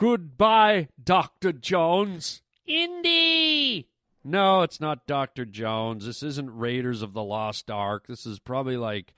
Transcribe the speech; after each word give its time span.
Goodbye, 0.00 0.88
Dr. 1.04 1.52
Jones. 1.52 2.40
Indy! 2.66 3.86
No, 4.24 4.62
it's 4.62 4.80
not 4.80 5.06
Dr. 5.06 5.44
Jones. 5.44 6.06
This 6.06 6.22
isn't 6.22 6.56
Raiders 6.56 7.02
of 7.02 7.12
the 7.12 7.22
Lost 7.22 7.70
Ark. 7.70 8.06
This 8.06 8.24
is 8.24 8.38
probably 8.38 8.78
like 8.78 9.12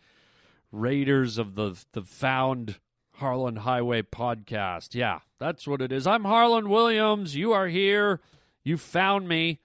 Raiders 0.72 1.38
of 1.38 1.54
the 1.54 1.80
the 1.92 2.02
Found 2.02 2.80
Harland 3.14 3.60
Highway 3.60 4.02
podcast. 4.02 4.96
Yeah, 4.96 5.20
that's 5.38 5.68
what 5.68 5.80
it 5.80 5.92
is. 5.92 6.04
I'm 6.04 6.24
Harland 6.24 6.66
Williams. 6.66 7.36
You 7.36 7.52
are 7.52 7.68
here. 7.68 8.18
You 8.64 8.76
found 8.76 9.28
me. 9.28 9.60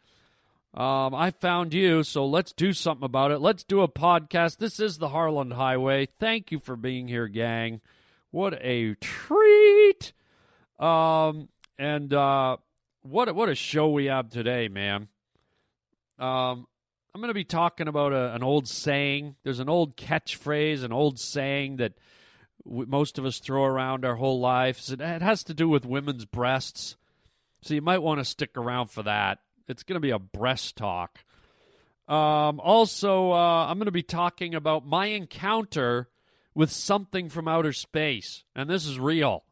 Um, 0.75 1.15
I 1.15 1.31
found 1.31 1.73
you, 1.73 2.03
so 2.03 2.27
let's 2.27 2.53
do 2.53 2.73
something 2.73 3.05
about 3.05 3.31
it. 3.31 3.39
Let's 3.39 3.63
do 3.63 3.81
a 3.81 3.87
podcast. 3.87 4.57
This 4.57 4.79
is 4.79 4.99
the 4.99 5.09
Harland 5.09 5.53
Highway. 5.53 6.09
Thank 6.19 6.51
you 6.51 6.59
for 6.59 6.75
being 6.75 7.07
here, 7.07 7.27
gang. 7.27 7.81
What 8.29 8.53
a 8.61 8.93
treat! 9.01 10.13
Um, 10.79 11.49
and 11.77 12.13
uh, 12.13 12.57
what 13.01 13.33
what 13.35 13.49
a 13.49 13.55
show 13.55 13.89
we 13.89 14.05
have 14.05 14.29
today, 14.29 14.67
man. 14.67 15.07
Um, 16.19 16.67
I'm 17.13 17.21
going 17.21 17.29
to 17.29 17.33
be 17.33 17.43
talking 17.43 17.87
about 17.87 18.13
a, 18.13 18.33
an 18.35 18.43
old 18.43 18.67
saying. 18.67 19.35
There's 19.43 19.59
an 19.59 19.69
old 19.69 19.97
catchphrase, 19.97 20.83
an 20.83 20.91
old 20.91 21.19
saying 21.19 21.77
that 21.77 21.93
most 22.65 23.17
of 23.17 23.25
us 23.25 23.39
throw 23.39 23.63
around 23.63 24.05
our 24.05 24.15
whole 24.15 24.39
lives. 24.39 24.91
It, 24.91 25.01
it 25.01 25.21
has 25.21 25.43
to 25.45 25.53
do 25.53 25.69
with 25.69 25.85
women's 25.85 26.25
breasts. 26.25 26.95
So 27.61 27.73
you 27.73 27.81
might 27.81 28.03
want 28.03 28.19
to 28.19 28.25
stick 28.25 28.51
around 28.55 28.87
for 28.87 29.03
that. 29.03 29.39
It's 29.67 29.83
going 29.83 29.95
to 29.95 29.99
be 29.99 30.11
a 30.11 30.19
breast 30.19 30.75
talk. 30.75 31.19
Um, 32.07 32.59
also, 32.59 33.31
uh, 33.31 33.65
I'm 33.65 33.77
going 33.77 33.85
to 33.85 33.91
be 33.91 34.03
talking 34.03 34.55
about 34.55 34.85
my 34.85 35.07
encounter 35.07 36.09
with 36.53 36.71
something 36.71 37.29
from 37.29 37.47
outer 37.47 37.73
space. 37.73 38.43
And 38.55 38.69
this 38.69 38.85
is 38.85 38.99
real. 38.99 39.43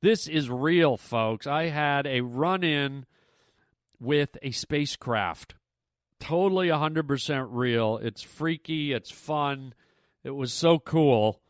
This 0.00 0.28
is 0.28 0.48
real, 0.48 0.96
folks. 0.96 1.44
I 1.48 1.70
had 1.70 2.06
a 2.06 2.20
run 2.20 2.62
in 2.62 3.04
with 3.98 4.38
a 4.42 4.52
spacecraft. 4.52 5.56
Totally 6.20 6.68
100% 6.68 7.48
real. 7.50 7.98
It's 8.00 8.22
freaky. 8.22 8.92
It's 8.92 9.10
fun. 9.10 9.74
It 10.22 10.30
was 10.30 10.52
so 10.52 10.78
cool. 10.78 11.40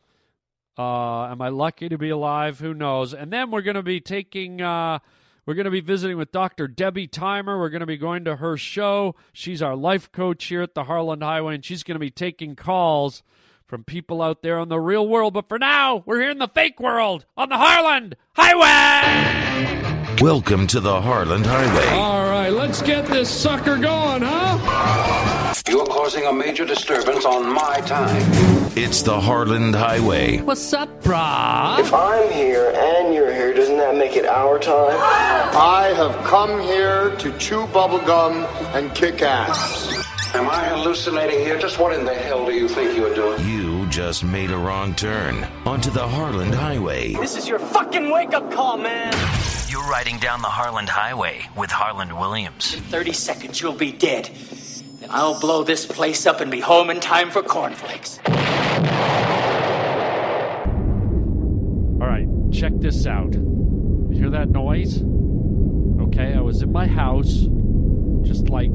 Uh, 0.79 1.27
am 1.27 1.43
I 1.43 1.49
lucky 1.49 1.89
to 1.89 1.99
be 1.99 2.09
alive? 2.09 2.59
Who 2.59 2.73
knows? 2.73 3.13
And 3.13 3.31
then 3.31 3.51
we're 3.51 3.61
going 3.61 3.75
to 3.75 3.83
be 3.83 3.99
taking. 3.99 4.61
Uh, 4.61 4.97
we're 5.45 5.53
going 5.53 5.65
to 5.65 5.71
be 5.71 5.81
visiting 5.81 6.17
with 6.17 6.31
Dr. 6.31 6.67
Debbie 6.67 7.07
Thymer. 7.07 7.59
We're 7.59 7.69
going 7.69 7.81
to 7.81 7.85
be 7.85 7.97
going 7.97 8.25
to 8.25 8.37
her 8.37 8.57
show. 8.57 9.15
She's 9.31 9.61
our 9.61 9.75
life 9.75 10.11
coach 10.11 10.45
here 10.45 10.63
at 10.63 10.73
the 10.73 10.85
Harland 10.85 11.21
Highway, 11.21 11.55
and 11.55 11.65
she's 11.65 11.83
going 11.83 11.95
to 11.95 11.99
be 11.99 12.11
taking 12.11 12.55
calls 12.55 13.21
from 13.69 13.83
people 13.83 14.21
out 14.23 14.41
there 14.41 14.57
on 14.57 14.67
the 14.67 14.79
real 14.79 15.07
world. 15.07 15.35
But 15.35 15.47
for 15.47 15.59
now, 15.59 16.03
we're 16.05 16.19
here 16.19 16.31
in 16.31 16.39
the 16.39 16.47
fake 16.47 16.79
world 16.79 17.25
on 17.37 17.49
the 17.49 17.57
Harland 17.57 18.15
Highway. 18.33 20.17
Welcome 20.19 20.65
to 20.67 20.79
the 20.79 20.99
Harland 20.99 21.45
Highway. 21.45 21.87
All 21.89 22.23
right, 22.23 22.49
let's 22.49 22.81
get 22.81 23.05
this 23.05 23.29
sucker 23.29 23.77
going, 23.77 24.23
huh? 24.23 25.53
You're 25.69 25.85
causing 25.85 26.25
a 26.25 26.33
major 26.33 26.65
disturbance 26.65 27.25
on 27.25 27.53
my 27.53 27.79
time. 27.81 28.23
It's 28.75 29.03
the 29.03 29.19
Harland 29.19 29.75
Highway. 29.75 30.39
What's 30.41 30.73
up, 30.73 31.03
brah? 31.03 31.79
If 31.79 31.93
I'm 31.93 32.31
here 32.31 32.73
and 32.75 33.13
you're 33.13 33.31
here, 33.31 33.53
doesn't 33.53 33.77
that 33.77 33.95
make 33.95 34.15
it 34.15 34.25
our 34.25 34.57
time? 34.57 34.97
I 34.97 35.93
have 35.95 36.15
come 36.25 36.59
here 36.59 37.15
to 37.17 37.37
chew 37.37 37.67
bubblegum 37.67 38.45
and 38.73 38.93
kick 38.95 39.21
ass. 39.21 39.98
Am 40.31 40.47
I 40.47 40.63
hallucinating 40.65 41.39
here? 41.39 41.57
Just 41.57 41.79
what 41.79 41.91
in 41.91 42.05
the 42.05 42.13
hell 42.13 42.45
do 42.45 42.53
you 42.53 42.67
think 42.67 42.95
you're 42.95 43.15
doing? 43.15 43.43
You 43.47 43.87
just 43.87 44.23
made 44.23 44.51
a 44.51 44.57
wrong 44.57 44.93
turn 44.93 45.43
onto 45.65 45.89
the 45.89 46.07
Harland 46.07 46.53
Highway. 46.53 47.13
This 47.13 47.35
is 47.35 47.47
your 47.47 47.57
fucking 47.57 48.11
wake 48.11 48.35
up 48.35 48.51
call, 48.51 48.77
man. 48.77 49.11
You're 49.69 49.89
riding 49.89 50.19
down 50.19 50.43
the 50.43 50.47
Harland 50.47 50.87
Highway 50.87 51.47
with 51.57 51.71
Harland 51.71 52.15
Williams. 52.15 52.75
In 52.75 52.81
30 52.83 53.11
seconds, 53.11 53.59
you'll 53.59 53.73
be 53.73 53.91
dead. 53.91 54.29
Then 54.99 55.09
I'll 55.11 55.39
blow 55.39 55.63
this 55.63 55.87
place 55.87 56.27
up 56.27 56.41
and 56.41 56.51
be 56.51 56.59
home 56.59 56.91
in 56.91 56.99
time 56.99 57.31
for 57.31 57.41
cornflakes. 57.41 58.19
All 62.01 62.07
right, 62.07 62.27
check 62.53 62.73
this 62.75 63.07
out. 63.07 63.33
You 63.33 64.09
hear 64.11 64.29
that 64.29 64.49
noise? 64.49 65.01
Okay, 66.01 66.35
I 66.35 66.41
was 66.41 66.61
in 66.61 66.71
my 66.71 66.85
house 66.85 67.47
just 68.21 68.49
like 68.49 68.69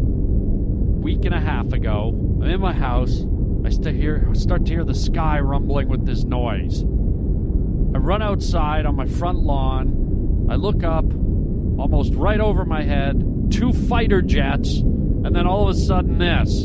week 1.05 1.27
and 1.27 1.35
a 1.35 1.41
half 1.41 1.71
ago. 1.75 2.09
I'm 2.43 2.49
in 2.49 2.61
my 2.63 2.73
house. 2.73 3.27
I 3.63 3.69
start 3.69 3.95
hear 3.95 4.27
start 4.35 4.65
to 4.65 4.73
hear 4.73 4.85
the 4.85 4.95
sky 4.95 5.39
rumbling 5.39 5.87
with 5.87 6.07
this 6.07 6.25
noise. 6.25 6.81
I 6.83 7.99
run 7.99 8.23
outside 8.23 8.87
on 8.87 8.97
my 8.97 9.05
front 9.05 9.41
lawn. 9.41 10.47
I 10.51 10.55
look 10.55 10.83
up, 10.83 11.05
almost 11.79 12.15
right 12.15 12.41
over 12.41 12.65
my 12.65 12.85
head, 12.85 13.51
two 13.51 13.75
fighter 13.75 14.23
jets, 14.23 14.79
and 14.79 15.37
then 15.37 15.47
all 15.47 15.69
of 15.69 15.77
a 15.77 15.79
sudden 15.79 16.17
this. 16.17 16.65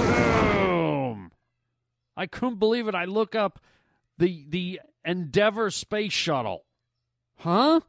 Boom! 0.00 1.32
I 2.16 2.26
couldn't 2.26 2.58
believe 2.58 2.88
it. 2.88 2.94
I 2.94 3.04
look 3.04 3.34
up 3.34 3.60
the 4.16 4.46
the 4.48 4.80
Endeavour 5.04 5.70
space 5.70 6.14
shuttle. 6.14 6.64
Huh? 7.36 7.80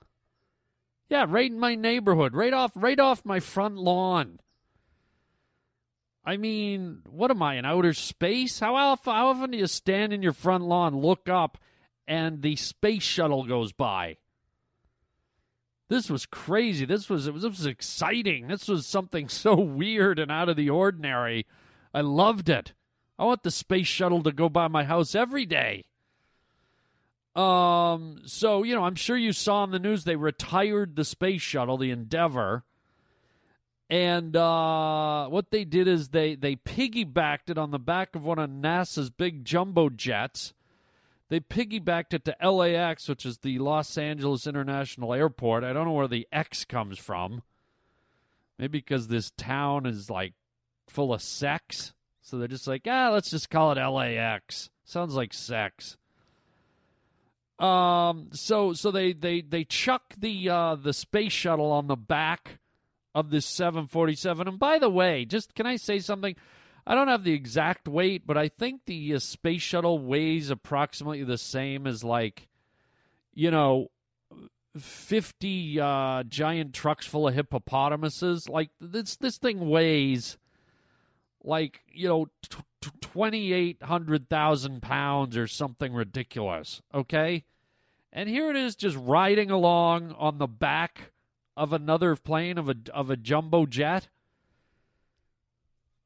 Yeah, 1.12 1.26
right 1.28 1.52
in 1.52 1.60
my 1.60 1.76
neighborhood, 1.76 2.34
right 2.34 2.54
off 2.54 2.72
right 2.74 2.98
off 2.98 3.26
my 3.26 3.42
front 3.42 3.76
lawn. 3.76 4.40
I 6.24 6.38
mean, 6.38 7.02
what 7.10 7.30
am 7.32 7.44
I 7.44 7.56
in 7.56 7.66
outer 7.66 7.94
space? 7.94 8.62
How 8.62 8.76
often, 8.78 9.14
how 9.14 9.28
often 9.28 9.52
do 9.52 9.58
you 9.58 9.68
stand 9.68 10.14
in 10.14 10.24
your 10.24 10.32
front 10.32 10.64
lawn, 10.64 10.96
look 11.02 11.28
up, 11.28 11.58
and 12.08 12.42
the 12.42 12.56
space 12.56 13.04
shuttle 13.04 13.44
goes 13.44 13.74
by? 13.74 14.20
This 15.90 16.10
was 16.10 16.26
crazy. 16.26 16.86
This 16.86 17.10
was 17.10 17.28
it 17.28 17.34
was, 17.34 17.44
this 17.44 17.58
was 17.58 17.66
exciting. 17.66 18.48
This 18.48 18.70
was 18.70 18.88
something 18.88 19.28
so 19.28 19.56
weird 19.56 20.18
and 20.18 20.32
out 20.32 20.48
of 20.48 20.56
the 20.56 20.70
ordinary. 20.70 21.46
I 21.94 22.00
loved 22.00 22.48
it. 22.48 22.72
I 23.20 23.26
want 23.26 23.44
the 23.44 23.52
space 23.52 23.88
shuttle 23.88 24.24
to 24.24 24.32
go 24.32 24.48
by 24.48 24.70
my 24.70 24.86
house 24.86 25.14
every 25.14 25.46
day. 25.46 25.84
Um, 27.36 28.22
so 28.26 28.64
you 28.64 28.76
know, 28.76 28.84
I'm 28.84 28.96
sure 28.96 29.16
you 29.16 29.34
saw 29.34 29.64
in 29.64 29.72
the 29.72 29.80
news 29.80 30.04
they 30.04 30.16
retired 30.16 30.96
the 30.96 31.06
space 31.06 31.42
shuttle, 31.42 31.78
the 31.78 31.92
Endeavour, 31.92 32.64
and 33.90 34.36
uh, 34.36 35.28
what 35.28 35.52
they 35.52 35.64
did 35.64 35.88
is 35.88 36.10
they 36.10 36.36
they 36.36 36.56
piggybacked 36.56 37.50
it 37.50 37.58
on 37.58 37.72
the 37.72 37.80
back 37.80 38.16
of 38.16 38.24
one 38.24 38.40
of 38.40 38.50
NASA's 38.50 39.10
big 39.10 39.46
jumbo 39.46 39.90
jets. 39.90 40.54
They 41.30 41.40
piggybacked 41.40 42.14
it 42.14 42.26
to 42.26 42.52
LAX, 42.52 43.08
which 43.08 43.26
is 43.26 43.38
the 43.38 43.60
Los 43.60 43.98
Angeles 43.98 44.46
International 44.46 45.14
Airport. 45.14 45.64
I 45.64 45.72
don't 45.72 45.86
know 45.86 45.94
where 45.94 46.10
the 46.10 46.28
X 46.34 46.66
comes 46.66 47.00
from. 47.00 47.44
Maybe 48.60 48.80
because 48.80 49.08
this 49.08 49.32
town 49.32 49.86
is 49.86 50.10
like 50.10 50.34
full 50.90 51.14
of 51.14 51.22
sex. 51.22 51.94
So 52.22 52.38
they're 52.38 52.50
just 52.50 52.68
like, 52.68 52.82
ah, 52.86 53.10
let's 53.12 53.30
just 53.30 53.50
call 53.50 53.72
it 53.72 53.82
LAX. 53.82 54.70
Sounds 54.84 55.16
like 55.16 55.34
sex. 55.34 55.96
Um, 57.62 58.30
so 58.34 58.74
so 58.74 58.90
they 58.90 59.14
they 59.14 59.42
they 59.42 59.64
chuck 59.64 60.16
the 60.18 60.50
uh, 60.50 60.76
the 60.76 60.94
space 60.94 61.32
shuttle 61.32 61.72
on 61.72 61.88
the 61.88 61.96
back 61.96 62.60
of 63.14 63.30
this 63.30 63.46
747. 63.46 64.48
And 64.48 64.60
by 64.60 64.80
the 64.80 64.90
way, 64.90 65.26
just 65.26 65.54
can 65.54 65.66
I 65.66 65.76
say 65.76 66.00
something? 66.00 66.36
I 66.88 66.96
don't 66.96 67.10
have 67.10 67.24
the 67.24 67.34
exact 67.34 67.88
weight, 67.88 68.26
but 68.26 68.38
I 68.38 68.48
think 68.48 68.86
the 68.86 69.14
uh, 69.14 69.20
space 69.20 69.62
shuttle 69.62 70.00
weighs 70.00 70.50
approximately 70.50 71.24
the 71.24 71.38
same 71.38 71.86
as 71.86 72.04
like, 72.04 72.48
you 73.34 73.52
know, 73.52 73.92
50 74.78 75.80
uh, 75.80 76.24
giant 76.24 76.74
trucks 76.74 77.06
full 77.06 77.28
of 77.28 77.36
hippopotamuses. 77.36 78.50
Like 78.50 78.72
this 78.80 79.18
this 79.18 79.38
thing 79.38 79.70
weighs 79.70 80.38
like 81.44 81.82
you 81.92 82.08
know 82.08 82.26
t- 82.50 82.58
t- 82.82 82.92
2800,000 83.02 84.82
pounds 84.82 85.38
or 85.38 85.48
something 85.48 85.94
ridiculous. 85.94 86.82
Okay, 86.94 87.44
and 88.14 88.30
here 88.30 88.50
it 88.50 88.56
is, 88.56 88.76
just 88.76 88.98
riding 88.98 89.50
along 89.50 90.14
on 90.18 90.38
the 90.38 90.48
back 90.48 91.12
of 91.56 91.74
another 91.74 92.16
plane 92.16 92.58
of 92.58 92.70
a 92.70 92.76
of 92.94 93.10
a 93.10 93.18
jumbo 93.18 93.66
jet. 93.66 94.08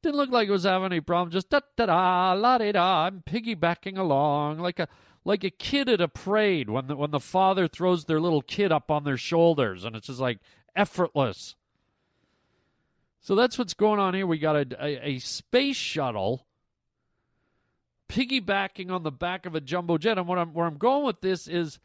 Didn't 0.02 0.16
look 0.16 0.30
like 0.30 0.48
it 0.48 0.52
was 0.52 0.64
having 0.64 0.86
any 0.86 1.00
problem. 1.00 1.32
Just 1.32 1.50
da 1.50 1.60
da 1.76 1.86
da 1.86 2.32
la 2.34 2.58
da 2.58 2.72
da. 2.72 3.06
I'm 3.06 3.22
piggybacking 3.22 3.98
along 3.98 4.58
like 4.58 4.78
a 4.78 4.88
like 5.24 5.42
a 5.42 5.50
kid 5.50 5.88
at 5.88 6.00
a 6.00 6.08
parade 6.08 6.70
when 6.70 6.86
the 6.86 6.96
when 6.96 7.10
the 7.10 7.20
father 7.20 7.66
throws 7.66 8.04
their 8.04 8.20
little 8.20 8.42
kid 8.42 8.70
up 8.70 8.90
on 8.90 9.04
their 9.04 9.16
shoulders 9.16 9.84
and 9.84 9.96
it's 9.96 10.06
just 10.06 10.20
like 10.20 10.38
effortless. 10.76 11.56
So 13.20 13.34
that's 13.34 13.58
what's 13.58 13.74
going 13.74 13.98
on 13.98 14.14
here. 14.14 14.26
We 14.26 14.38
got 14.38 14.54
a, 14.54 14.66
a, 14.80 15.08
a 15.08 15.18
space 15.18 15.76
shuttle 15.76 16.46
piggybacking 18.08 18.90
on 18.90 19.02
the 19.02 19.10
back 19.10 19.46
of 19.46 19.56
a 19.56 19.60
jumbo 19.60 19.98
jet. 19.98 20.18
And 20.18 20.28
what 20.28 20.38
I'm 20.38 20.52
where 20.52 20.66
I'm 20.66 20.78
going 20.78 21.04
with 21.04 21.20
this 21.22 21.48
is 21.48 21.80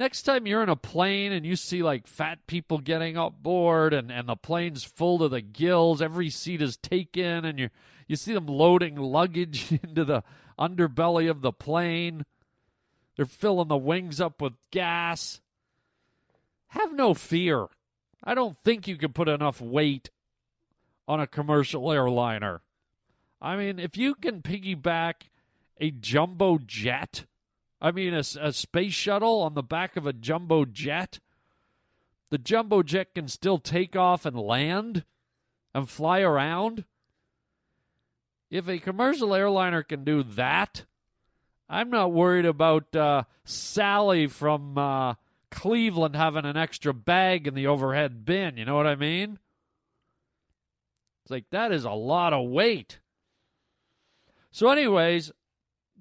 next 0.00 0.22
time 0.22 0.46
you're 0.46 0.62
in 0.62 0.70
a 0.70 0.76
plane 0.76 1.30
and 1.30 1.44
you 1.44 1.54
see 1.54 1.82
like 1.82 2.06
fat 2.06 2.38
people 2.46 2.78
getting 2.78 3.18
up 3.18 3.40
board 3.42 3.92
and, 3.92 4.10
and 4.10 4.26
the 4.28 4.34
plane's 4.34 4.82
full 4.82 5.18
to 5.18 5.28
the 5.28 5.42
gills, 5.42 6.00
every 6.02 6.30
seat 6.30 6.62
is 6.62 6.76
taken, 6.78 7.44
and 7.44 7.58
you 7.60 7.68
you 8.08 8.16
see 8.16 8.32
them 8.32 8.46
loading 8.46 8.96
luggage 8.96 9.70
into 9.84 10.04
the 10.04 10.24
underbelly 10.58 11.30
of 11.30 11.42
the 11.42 11.52
plane. 11.52 12.24
They're 13.16 13.26
filling 13.26 13.68
the 13.68 13.76
wings 13.76 14.20
up 14.20 14.40
with 14.40 14.54
gas. 14.72 15.40
Have 16.68 16.92
no 16.94 17.14
fear. 17.14 17.66
I 18.24 18.34
don't 18.34 18.56
think 18.64 18.88
you 18.88 18.96
can 18.96 19.12
put 19.12 19.28
enough 19.28 19.60
weight 19.60 20.10
on 21.06 21.20
a 21.20 21.26
commercial 21.26 21.92
airliner. 21.92 22.62
I 23.40 23.56
mean, 23.56 23.78
if 23.78 23.96
you 23.96 24.14
can 24.14 24.42
piggyback 24.42 25.28
a 25.80 25.90
jumbo 25.90 26.58
jet, 26.58 27.24
I 27.80 27.90
mean, 27.92 28.14
a, 28.14 28.22
a 28.40 28.52
space 28.52 28.92
shuttle 28.92 29.40
on 29.40 29.54
the 29.54 29.62
back 29.62 29.96
of 29.96 30.06
a 30.06 30.12
jumbo 30.12 30.64
jet, 30.64 31.18
the 32.30 32.38
jumbo 32.38 32.82
jet 32.82 33.14
can 33.14 33.28
still 33.28 33.58
take 33.58 33.96
off 33.96 34.26
and 34.26 34.38
land 34.38 35.04
and 35.74 35.88
fly 35.88 36.20
around. 36.20 36.84
If 38.50 38.68
a 38.68 38.78
commercial 38.78 39.34
airliner 39.34 39.82
can 39.82 40.04
do 40.04 40.22
that, 40.22 40.84
I'm 41.68 41.88
not 41.88 42.12
worried 42.12 42.46
about 42.46 42.94
uh, 42.96 43.22
Sally 43.44 44.26
from 44.26 44.76
uh, 44.76 45.14
Cleveland 45.50 46.16
having 46.16 46.44
an 46.44 46.56
extra 46.56 46.92
bag 46.92 47.46
in 47.46 47.54
the 47.54 47.68
overhead 47.68 48.24
bin. 48.24 48.56
You 48.56 48.64
know 48.64 48.74
what 48.74 48.88
I 48.88 48.96
mean? 48.96 49.38
It's 51.22 51.30
like 51.30 51.50
that 51.50 51.70
is 51.70 51.84
a 51.84 51.92
lot 51.92 52.32
of 52.32 52.48
weight. 52.48 52.98
So, 54.50 54.68
anyways, 54.68 55.30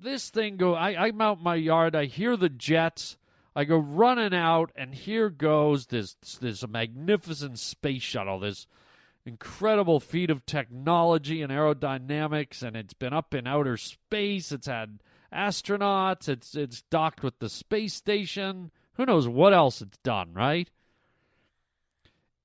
this 0.02 0.30
thing 0.30 0.58
go. 0.58 0.76
I, 0.76 1.08
I'm 1.08 1.22
out 1.22 1.42
my 1.42 1.56
yard. 1.56 1.96
I 1.96 2.06
hear 2.06 2.38
the 2.38 2.50
jets. 2.50 3.18
I 3.56 3.64
go 3.64 3.78
running 3.78 4.34
out, 4.34 4.72
and 4.76 4.94
here 4.94 5.30
goes 5.30 5.88
this 5.88 6.16
this 6.40 6.66
magnificent 6.68 7.60
space 7.60 8.04
shuttle. 8.04 8.40
This 8.40 8.68
incredible 9.26 10.00
feat 10.00 10.30
of 10.30 10.46
technology 10.46 11.42
and 11.42 11.52
aerodynamics, 11.52 12.64
and 12.64 12.76
it's 12.76 12.94
been 12.94 13.14
up 13.14 13.34
in 13.34 13.48
outer 13.48 13.78
space. 13.78 14.52
It's 14.52 14.68
had 14.68 15.00
astronauts. 15.34 16.30
It's 16.30 16.56
it's 16.56 16.84
docked 16.84 17.24
with 17.24 17.40
the 17.40 17.50
space 17.50 17.94
station. 17.94 18.72
Who 18.94 19.06
knows 19.06 19.28
what 19.28 19.54
else 19.54 19.82
it's 19.82 19.98
done, 20.00 20.34
right? 20.34 20.70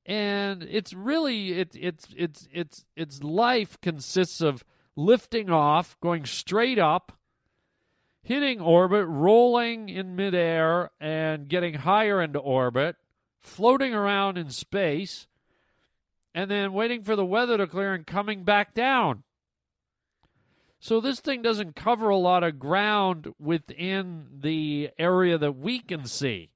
And 0.06 0.62
it's 0.62 0.92
really 0.92 1.52
it 1.52 1.74
it's 1.74 2.06
it's 2.16 2.48
it's 2.52 2.84
its 2.94 3.22
life 3.22 3.80
consists 3.80 4.40
of 4.40 4.64
lifting 4.96 5.50
off, 5.50 5.96
going 6.00 6.24
straight 6.24 6.78
up, 6.78 7.12
hitting 8.24 8.60
orbit, 8.60 9.06
rolling 9.06 9.88
in 9.90 10.16
midair, 10.16 10.90
and 10.98 11.46
getting 11.46 11.74
higher 11.74 12.20
into 12.20 12.38
orbit, 12.38 12.96
floating 13.40 13.94
around 13.94 14.38
in 14.38 14.50
space, 14.50 15.28
and 16.34 16.50
then 16.50 16.72
waiting 16.72 17.02
for 17.02 17.14
the 17.14 17.24
weather 17.24 17.58
to 17.58 17.66
clear 17.66 17.94
and 17.94 18.06
coming 18.06 18.42
back 18.42 18.74
down. 18.74 19.22
So 20.80 21.00
this 21.00 21.20
thing 21.20 21.42
doesn't 21.42 21.76
cover 21.76 22.08
a 22.08 22.16
lot 22.16 22.42
of 22.42 22.58
ground 22.58 23.32
within 23.38 24.26
the 24.40 24.90
area 24.98 25.38
that 25.38 25.56
we 25.56 25.78
can 25.78 26.06
see. 26.06 26.50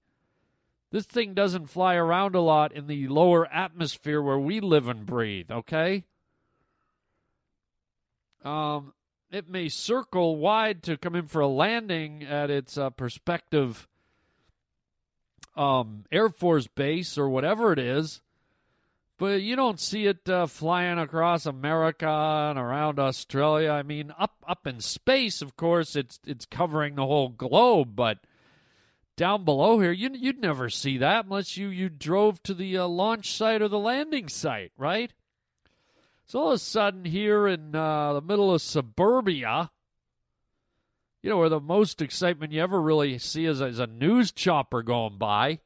This 0.91 1.05
thing 1.05 1.35
doesn't 1.35 1.69
fly 1.69 1.95
around 1.95 2.35
a 2.35 2.41
lot 2.41 2.73
in 2.73 2.87
the 2.87 3.09
lower 3.09 3.47
atmosphere 3.47 4.23
where 4.23 4.39
we 4.39 4.61
live 4.61 4.89
and 4.89 5.05
breathe, 5.05 5.51
okay? 5.51 6.05
Um, 8.43 8.95
it 9.31 9.49
may 9.49 9.69
circle 9.69 10.37
wide 10.37 10.83
to 10.85 10.97
come 10.97 11.15
in 11.15 11.27
for 11.27 11.41
a 11.41 11.49
landing 11.49 12.23
at 12.23 12.51
its 12.51 12.79
uh, 12.79 12.91
prospective 12.91 13.87
um, 15.57 16.05
Air 16.13 16.29
Force 16.29 16.67
base 16.67 17.19
or 17.19 17.29
whatever 17.29 17.73
it 17.73 17.79
is, 17.79 18.21
but 19.19 19.43
you 19.43 19.57
don't 19.57 19.81
see 19.81 20.07
it 20.07 20.29
uh, 20.29 20.47
flying 20.47 20.99
across 20.99 21.47
America 21.47 22.09
and 22.09 22.59
around 22.59 22.99
Australia. 22.99 23.71
I 23.71 23.83
mean, 23.83 24.13
up 24.17 24.37
up 24.47 24.67
in 24.67 24.81
space, 24.81 25.43
of 25.43 25.57
course, 25.57 25.97
it's 25.97 26.21
it's 26.25 26.47
covering 26.47 26.95
the 26.95 27.07
whole 27.07 27.29
globe, 27.29 27.97
but 27.97 28.19
down 29.17 29.45
below 29.45 29.81
here, 29.81 29.91
you 29.91 30.11
you'd 30.15 30.41
never 30.41 30.71
see 30.71 30.97
that 30.99 31.25
unless 31.25 31.57
you 31.57 31.69
you 31.69 31.89
drove 31.89 32.41
to 32.45 32.55
the 32.55 32.79
uh, 32.79 32.87
launch 32.87 33.33
site 33.33 33.61
or 33.61 33.69
the 33.69 33.79
landing 33.79 34.29
site, 34.29 34.71
right? 34.79 35.13
So 36.29 36.41
all 36.41 36.49
of 36.49 36.55
a 36.55 36.59
sudden, 36.59 37.07
here 37.07 37.49
in 37.49 37.75
uh, 37.75 38.13
the 38.13 38.21
middle 38.21 38.55
of 38.55 38.63
suburbia, 38.63 39.71
you 41.23 41.31
know, 41.31 41.39
where 41.39 41.49
the 41.49 41.59
most 41.59 42.03
excitement 42.03 42.53
you 42.53 42.63
ever 42.63 42.81
really 42.81 43.19
see 43.19 43.47
is, 43.47 43.61
is 43.61 43.79
a 43.79 43.87
news 43.87 44.31
chopper 44.31 44.83
going 44.83 45.17
by. 45.17 45.61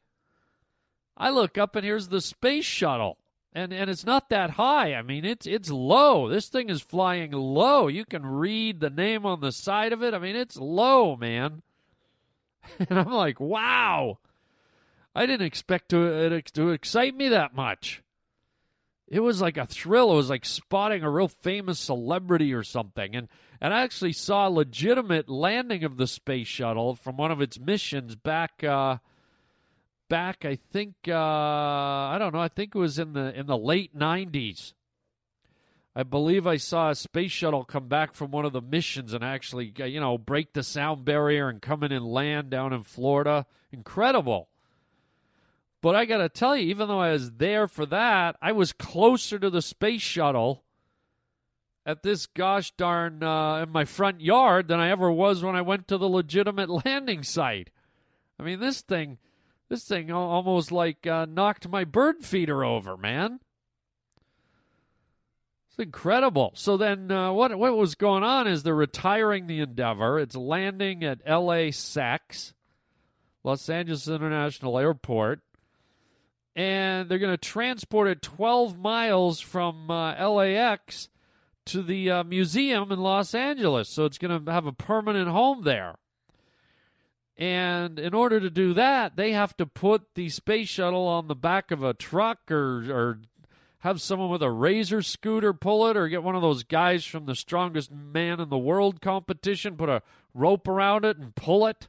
I 1.17 1.31
look 1.31 1.59
up 1.59 1.77
and 1.77 1.85
here's 1.85 2.09
the 2.09 2.21
space 2.21 2.65
shuttle 2.65 3.19
and 3.53 3.73
and 3.73 3.91
it's 3.91 4.07
not 4.07 4.29
that 4.31 4.51
high. 4.51 4.95
I 4.95 5.03
mean, 5.03 5.25
it's 5.25 5.47
it's 5.47 5.71
low. 5.71 6.29
This 6.29 6.49
thing 6.49 6.71
is 6.71 6.81
flying 6.81 7.33
low. 7.33 7.89
You 7.89 8.05
can 8.05 8.25
read 8.25 8.81
the 8.81 8.91
name 8.91 9.27
on 9.27 9.41
the 9.41 9.53
side 9.53 9.93
of 9.93 10.03
it. 10.03 10.15
I 10.15 10.19
mean, 10.19 10.37
it's 10.37 10.57
low, 10.57 11.17
man. 11.17 11.63
And 12.79 12.97
I'm 12.97 13.11
like, 13.11 13.41
wow. 13.41 14.19
I 15.17 15.27
didn't 15.27 15.47
expect 15.47 15.89
to 15.89 16.41
to 16.41 16.71
excite 16.71 17.17
me 17.17 17.29
that 17.29 17.55
much. 17.55 18.03
It 19.09 19.21
was 19.21 19.41
like 19.41 19.57
a 19.57 19.67
thrill. 19.67 20.13
It 20.13 20.17
was 20.17 20.31
like 20.31 20.45
spotting 20.45 21.03
a 21.03 21.11
real 21.11 21.29
famous 21.29 21.79
celebrity 21.79 22.55
or 22.55 22.63
something. 22.63 23.15
And 23.15 23.29
and 23.61 23.75
I 23.75 23.83
actually 23.83 24.13
saw 24.13 24.49
a 24.49 24.51
legitimate 24.51 25.29
landing 25.29 25.85
of 25.85 25.97
the 25.97 26.07
space 26.07 26.49
shuttle 26.49 26.95
from 26.95 27.17
one 27.17 27.31
of 27.31 27.41
its 27.41 27.61
missions 27.61 28.15
back 28.15 28.65
uh, 28.65 28.99
back, 30.13 30.45
I 30.45 30.57
think 30.57 30.95
uh, 31.09 31.15
I 31.15 32.17
don't 32.19 32.35
know. 32.35 32.41
I 32.41 32.49
think 32.49 32.75
it 32.75 32.79
was 32.79 32.99
in 32.99 33.15
the 33.15 33.33
in 33.39 33.47
the 33.47 33.57
late 33.57 33.97
'90s. 33.97 34.75
I 35.97 36.03
believe 36.03 36.47
I 36.47 36.59
saw 36.59 36.91
a 36.91 36.95
space 36.95 37.33
shuttle 37.33 37.65
come 37.65 37.89
back 37.89 38.13
from 38.13 38.31
one 38.31 38.45
of 38.45 38.53
the 38.53 38.61
missions 38.61 39.15
and 39.15 39.25
actually, 39.25 39.73
uh, 39.81 39.85
you 39.85 40.01
know, 40.01 40.19
break 40.19 40.53
the 40.53 40.63
sound 40.63 41.07
barrier 41.07 41.49
and 41.49 41.63
come 41.63 41.83
in 41.83 41.93
and 41.93 42.05
land 42.05 42.51
down 42.51 42.75
in 42.75 42.83
Florida. 42.83 43.47
Incredible. 43.71 44.49
But 45.83 45.97
I 45.97 46.05
got 46.05 46.19
to 46.19 46.29
tell 46.29 46.57
you, 46.57 46.69
even 46.69 46.89
though 46.89 47.01
I 47.01 47.13
was 47.13 47.33
there 47.33 47.67
for 47.67 47.85
that, 47.87 48.37
I 48.41 48.53
was 48.53 48.73
closer 48.73 49.39
to 49.39 49.51
the 49.51 49.61
space 49.61 50.01
shuttle 50.01 50.63
at 51.85 52.05
this 52.05 52.27
gosh 52.27 52.71
darn 52.77 53.25
uh, 53.25 53.65
in 53.65 53.71
my 53.71 53.85
front 53.85 54.21
yard 54.21 54.69
than 54.69 54.79
I 54.79 54.91
ever 54.91 55.11
was 55.11 55.43
when 55.43 55.57
I 55.57 55.63
went 55.63 55.89
to 55.89 55.99
the 55.99 56.09
legitimate 56.09 56.71
landing 56.87 57.25
site. 57.25 57.71
I 58.39 58.45
mean, 58.45 58.61
this 58.61 58.81
thing 58.81 59.19
this 59.69 59.85
thing 59.85 60.13
almost 60.13 60.71
like 60.71 61.07
uh, 61.07 61.27
knocked 61.29 61.69
my 61.69 61.85
bird 61.85 62.25
feeder 62.25 62.65
over, 62.65 62.97
man. 62.97 63.41
It's 65.71 65.79
incredible. 65.79 66.53
So 66.55 66.77
then, 66.77 67.11
uh, 67.11 67.33
what 67.33 67.59
what 67.59 67.77
was 67.77 67.95
going 67.95 68.23
on 68.23 68.47
is 68.47 68.63
they're 68.63 68.75
retiring 68.75 69.47
the 69.47 69.61
Endeavour. 69.61 70.21
It's 70.21 70.37
landing 70.37 71.03
at 71.03 71.27
LAX, 71.27 72.53
Los 73.43 73.69
Angeles 73.71 74.07
International 74.07 74.79
Airport, 74.79 75.41
and 76.55 77.09
they're 77.09 77.19
going 77.19 77.33
to 77.33 77.37
transport 77.37 78.09
it 78.09 78.23
12 78.23 78.79
miles 78.79 79.41
from 79.41 79.91
uh, 79.91 80.15
LAX 80.29 81.09
to 81.67 81.83
the 81.83 82.11
uh, 82.11 82.25
museum 82.25 82.91
in 82.93 82.99
Los 82.99 83.35
Angeles. 83.35 83.89
So 83.89 84.05
it's 84.05 84.19
going 84.19 84.45
to 84.45 84.53
have 84.53 84.67
a 84.67 84.73
permanent 84.73 85.29
home 85.29 85.63
there. 85.65 85.97
And 87.37 87.99
in 87.99 88.15
order 88.15 88.41
to 88.41 88.51
do 88.51 88.75
that, 88.75 89.17
they 89.17 89.33
have 89.33 89.57
to 89.57 89.67
put 89.67 90.15
the 90.15 90.29
space 90.29 90.69
shuttle 90.69 91.07
on 91.09 91.29
the 91.29 91.35
back 91.35 91.71
of 91.71 91.83
a 91.83 91.95
truck 91.95 92.51
or, 92.51 92.91
or 92.91 93.19
have 93.79 94.01
someone 94.01 94.31
with 94.31 94.43
a 94.43 94.51
razor 94.51 95.03
scooter 95.03 95.53
pull 95.53 95.89
it 95.89 95.97
or 95.97 96.09
get 96.09 96.23
one 96.23 96.37
of 96.37 96.43
those 96.43 96.63
guys 96.63 97.05
from 97.05 97.27
the 97.27 97.35
strongest 97.35 97.91
man 97.91 98.39
in 98.39 98.49
the 98.49 98.59
world 98.59 99.01
competition, 99.01 99.77
put 99.77 99.89
a 99.89 100.03
rope 100.35 100.69
around 100.69 101.05
it 101.05 101.17
and 101.17 101.35
pull 101.35 101.67
it. 101.67 101.89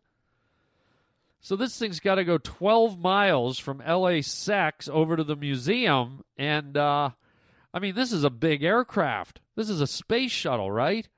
So 1.43 1.57
this 1.57 1.77
thing's 1.77 1.99
got 1.99 2.15
to 2.15 2.23
go 2.23 2.37
12 2.37 2.97
miles 2.97 3.59
from 3.59 3.79
LAX 3.85 4.87
over 4.87 5.17
to 5.17 5.25
the 5.25 5.35
museum. 5.35 6.23
And, 6.37 6.77
uh, 6.77 7.09
I 7.73 7.79
mean, 7.79 7.95
this 7.95 8.13
is 8.13 8.23
a 8.23 8.29
big 8.29 8.63
aircraft. 8.63 9.41
This 9.57 9.69
is 9.69 9.81
a 9.81 9.87
space 9.87 10.31
shuttle, 10.31 10.71
right? 10.71 11.09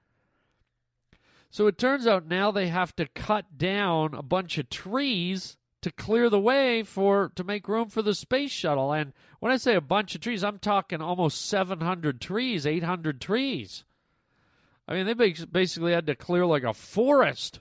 So 1.52 1.68
it 1.68 1.78
turns 1.78 2.08
out 2.08 2.28
now 2.28 2.50
they 2.50 2.70
have 2.70 2.96
to 2.96 3.06
cut 3.06 3.60
down 3.60 4.16
a 4.16 4.24
bunch 4.24 4.58
of 4.58 4.68
trees 4.68 5.58
to 5.84 5.92
clear 5.92 6.32
the 6.32 6.40
way 6.40 6.82
for 6.82 7.32
to 7.36 7.44
make 7.44 7.68
room 7.68 7.90
for 7.90 8.02
the 8.02 8.16
space 8.16 8.52
shuttle. 8.52 8.92
And 8.92 9.14
when 9.40 9.52
I 9.52 9.58
say 9.58 9.76
a 9.76 9.82
bunch 9.82 10.16
of 10.16 10.22
trees, 10.22 10.44
I'm 10.44 10.58
talking 10.58 11.02
almost 11.02 11.46
700 11.46 12.20
trees, 12.20 12.66
800 12.66 13.22
trees. 13.22 13.84
I 14.88 14.96
mean, 14.96 15.06
they 15.06 15.14
basically 15.14 15.92
had 15.92 16.08
to 16.08 16.16
clear 16.16 16.48
like 16.48 16.64
a 16.64 16.74
forest. 16.74 17.60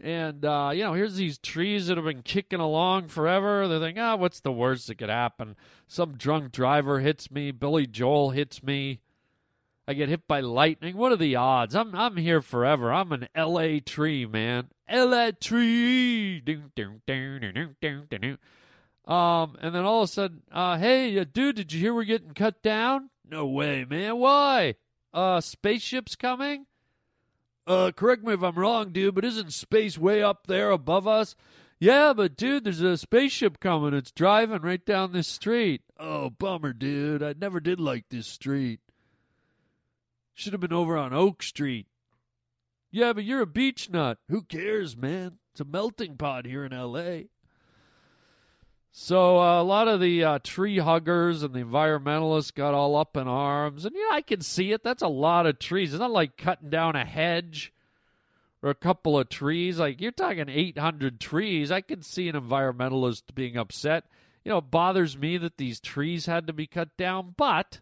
And, 0.00 0.44
uh, 0.44 0.70
you 0.72 0.84
know, 0.84 0.94
here's 0.94 1.16
these 1.16 1.38
trees 1.38 1.88
that 1.88 1.96
have 1.96 2.06
been 2.06 2.22
kicking 2.22 2.60
along 2.60 3.08
forever. 3.08 3.66
They're 3.66 3.80
thinking, 3.80 4.02
ah, 4.02 4.12
oh, 4.12 4.16
what's 4.16 4.40
the 4.40 4.52
worst 4.52 4.86
that 4.86 4.98
could 4.98 5.08
happen? 5.08 5.56
Some 5.86 6.16
drunk 6.16 6.52
driver 6.52 7.00
hits 7.00 7.30
me. 7.30 7.50
Billy 7.50 7.86
Joel 7.86 8.30
hits 8.30 8.62
me. 8.62 9.00
I 9.88 9.94
get 9.94 10.10
hit 10.10 10.28
by 10.28 10.40
lightning. 10.40 10.96
What 10.96 11.12
are 11.12 11.16
the 11.16 11.34
odds? 11.36 11.74
I'm 11.74 11.94
I'm 11.94 12.18
here 12.18 12.42
forever. 12.42 12.92
I'm 12.92 13.10
an 13.10 13.28
LA 13.34 13.78
tree, 13.84 14.26
man. 14.26 14.68
LA 14.90 15.30
tree. 15.30 16.42
Um, 19.06 19.56
and 19.62 19.74
then 19.74 19.86
all 19.86 20.02
of 20.02 20.10
a 20.10 20.12
sudden, 20.12 20.42
uh, 20.52 20.76
hey, 20.76 21.18
uh, 21.18 21.24
dude, 21.32 21.56
did 21.56 21.72
you 21.72 21.80
hear 21.80 21.94
we're 21.94 22.04
getting 22.04 22.34
cut 22.34 22.62
down? 22.62 23.08
No 23.26 23.46
way, 23.46 23.86
man. 23.88 24.18
Why? 24.18 24.74
Uh, 25.14 25.40
spaceships 25.40 26.14
coming? 26.16 26.66
Uh, 27.68 27.92
correct 27.92 28.24
me 28.24 28.32
if 28.32 28.42
I'm 28.42 28.54
wrong, 28.54 28.92
dude, 28.92 29.14
but 29.14 29.26
isn't 29.26 29.52
space 29.52 29.98
way 29.98 30.22
up 30.22 30.46
there 30.46 30.70
above 30.70 31.06
us? 31.06 31.36
Yeah, 31.78 32.14
but 32.14 32.34
dude, 32.34 32.64
there's 32.64 32.80
a 32.80 32.96
spaceship 32.96 33.60
coming. 33.60 33.92
It's 33.92 34.10
driving 34.10 34.62
right 34.62 34.84
down 34.84 35.12
this 35.12 35.28
street. 35.28 35.82
Oh, 36.00 36.30
bummer, 36.30 36.72
dude. 36.72 37.22
I 37.22 37.34
never 37.38 37.60
did 37.60 37.78
like 37.78 38.06
this 38.08 38.26
street. 38.26 38.80
Should 40.32 40.54
have 40.54 40.62
been 40.62 40.72
over 40.72 40.96
on 40.96 41.12
Oak 41.12 41.42
Street. 41.42 41.86
Yeah, 42.90 43.12
but 43.12 43.24
you're 43.24 43.42
a 43.42 43.46
beach 43.46 43.90
nut. 43.90 44.16
Who 44.30 44.42
cares, 44.42 44.96
man? 44.96 45.38
It's 45.52 45.60
a 45.60 45.66
melting 45.66 46.16
pot 46.16 46.46
here 46.46 46.64
in 46.64 46.72
L.A. 46.72 47.26
So 48.90 49.38
uh, 49.38 49.60
a 49.60 49.64
lot 49.64 49.88
of 49.88 50.00
the 50.00 50.24
uh, 50.24 50.38
tree 50.42 50.78
huggers 50.78 51.42
and 51.42 51.54
the 51.54 51.60
environmentalists 51.60 52.54
got 52.54 52.74
all 52.74 52.96
up 52.96 53.16
in 53.16 53.28
arms, 53.28 53.84
and 53.84 53.94
yeah, 53.94 54.14
I 54.16 54.22
can 54.22 54.40
see 54.40 54.72
it. 54.72 54.82
That's 54.82 55.02
a 55.02 55.08
lot 55.08 55.46
of 55.46 55.58
trees. 55.58 55.92
It's 55.92 56.00
not 56.00 56.10
like 56.10 56.36
cutting 56.36 56.70
down 56.70 56.96
a 56.96 57.04
hedge 57.04 57.72
or 58.62 58.70
a 58.70 58.74
couple 58.74 59.18
of 59.18 59.28
trees. 59.28 59.78
Like 59.78 60.00
you're 60.00 60.10
talking 60.10 60.48
800 60.48 61.20
trees. 61.20 61.70
I 61.70 61.80
can 61.80 62.02
see 62.02 62.28
an 62.28 62.34
environmentalist 62.34 63.34
being 63.34 63.56
upset. 63.56 64.04
You 64.44 64.52
know, 64.52 64.58
it 64.58 64.70
bothers 64.70 65.16
me 65.18 65.36
that 65.38 65.58
these 65.58 65.80
trees 65.80 66.26
had 66.26 66.46
to 66.46 66.52
be 66.52 66.66
cut 66.66 66.96
down, 66.96 67.34
but 67.36 67.80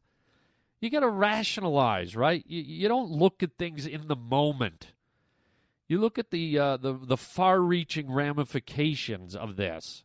you 0.80 0.90
got 0.90 1.00
to 1.00 1.08
rationalize, 1.08 2.16
right? 2.16 2.44
You, 2.46 2.62
you 2.62 2.88
don't 2.88 3.10
look 3.10 3.42
at 3.42 3.56
things 3.58 3.86
in 3.86 4.08
the 4.08 4.16
moment. 4.16 4.92
You 5.88 6.00
look 6.00 6.18
at 6.18 6.32
the 6.32 6.58
uh, 6.58 6.76
the 6.78 6.98
the 7.00 7.16
far-reaching 7.16 8.10
ramifications 8.10 9.36
of 9.36 9.54
this. 9.54 10.02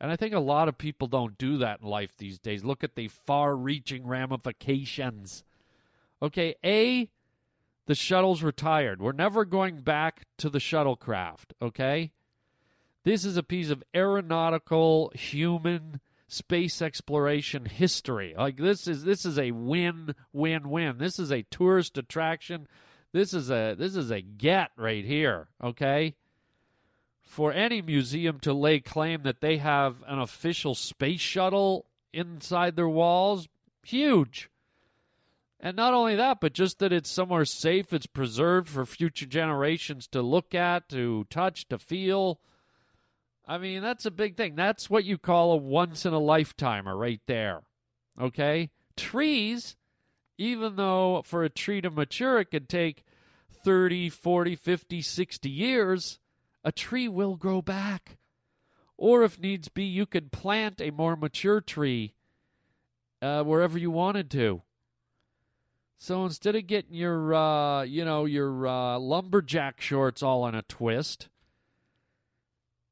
And 0.00 0.10
I 0.10 0.16
think 0.16 0.34
a 0.34 0.40
lot 0.40 0.68
of 0.68 0.76
people 0.76 1.08
don't 1.08 1.38
do 1.38 1.56
that 1.58 1.80
in 1.80 1.88
life 1.88 2.16
these 2.16 2.38
days. 2.38 2.64
Look 2.64 2.84
at 2.84 2.96
the 2.96 3.08
far 3.08 3.56
reaching 3.56 4.06
ramifications. 4.06 5.42
Okay, 6.22 6.54
A, 6.64 7.08
the 7.86 7.94
shuttle's 7.94 8.42
retired. 8.42 9.00
We're 9.00 9.12
never 9.12 9.44
going 9.44 9.80
back 9.80 10.26
to 10.38 10.50
the 10.50 10.58
shuttlecraft, 10.58 11.52
okay? 11.62 12.12
This 13.04 13.24
is 13.24 13.36
a 13.36 13.42
piece 13.42 13.70
of 13.70 13.84
aeronautical 13.94 15.12
human 15.14 16.00
space 16.28 16.82
exploration 16.82 17.64
history. 17.64 18.34
Like 18.36 18.56
this 18.56 18.88
is 18.88 19.04
this 19.04 19.24
is 19.24 19.38
a 19.38 19.52
win 19.52 20.14
win 20.32 20.68
win. 20.70 20.98
This 20.98 21.18
is 21.18 21.30
a 21.30 21.44
tourist 21.44 21.96
attraction. 21.96 22.66
This 23.12 23.32
is 23.32 23.50
a 23.50 23.76
this 23.78 23.94
is 23.94 24.10
a 24.10 24.20
get 24.20 24.70
right 24.76 25.04
here, 25.04 25.48
okay? 25.62 26.16
For 27.26 27.52
any 27.52 27.82
museum 27.82 28.38
to 28.40 28.54
lay 28.54 28.80
claim 28.80 29.24
that 29.24 29.40
they 29.40 29.58
have 29.58 29.96
an 30.06 30.18
official 30.20 30.74
space 30.74 31.20
shuttle 31.20 31.84
inside 32.12 32.76
their 32.76 32.88
walls, 32.88 33.48
huge. 33.84 34.48
And 35.58 35.76
not 35.76 35.92
only 35.92 36.14
that, 36.16 36.40
but 36.40 36.52
just 36.52 36.78
that 36.78 36.92
it's 36.92 37.10
somewhere 37.10 37.44
safe, 37.44 37.92
it's 37.92 38.06
preserved 38.06 38.68
for 38.68 38.86
future 38.86 39.26
generations 39.26 40.06
to 40.08 40.22
look 40.22 40.54
at, 40.54 40.88
to 40.90 41.26
touch, 41.28 41.68
to 41.68 41.78
feel. 41.78 42.40
I 43.46 43.58
mean, 43.58 43.82
that's 43.82 44.06
a 44.06 44.10
big 44.10 44.36
thing. 44.36 44.54
That's 44.54 44.88
what 44.88 45.04
you 45.04 45.18
call 45.18 45.52
a 45.52 45.56
once 45.56 46.06
in 46.06 46.12
a 46.12 46.18
lifetimer 46.18 46.96
right 46.96 47.20
there. 47.26 47.62
Okay? 48.20 48.70
Trees, 48.96 49.76
even 50.38 50.76
though 50.76 51.22
for 51.24 51.42
a 51.42 51.50
tree 51.50 51.80
to 51.80 51.90
mature, 51.90 52.38
it 52.38 52.50
could 52.50 52.68
take 52.68 53.04
30, 53.64 54.10
40, 54.10 54.54
50, 54.54 55.02
60 55.02 55.50
years 55.50 56.20
a 56.66 56.72
tree 56.72 57.06
will 57.06 57.36
grow 57.36 57.62
back. 57.62 58.18
Or 58.98 59.22
if 59.22 59.38
needs 59.38 59.68
be, 59.68 59.84
you 59.84 60.04
could 60.04 60.32
plant 60.32 60.80
a 60.80 60.90
more 60.90 61.14
mature 61.14 61.60
tree 61.60 62.14
uh, 63.22 63.44
wherever 63.44 63.78
you 63.78 63.92
wanted 63.92 64.30
to. 64.32 64.62
So 65.96 66.24
instead 66.24 66.56
of 66.56 66.66
getting 66.66 66.94
your, 66.94 67.32
uh, 67.32 67.82
you 67.82 68.04
know, 68.04 68.24
your 68.24 68.66
uh, 68.66 68.98
lumberjack 68.98 69.80
shorts 69.80 70.24
all 70.24 70.46
in 70.48 70.56
a 70.56 70.62
twist, 70.62 71.28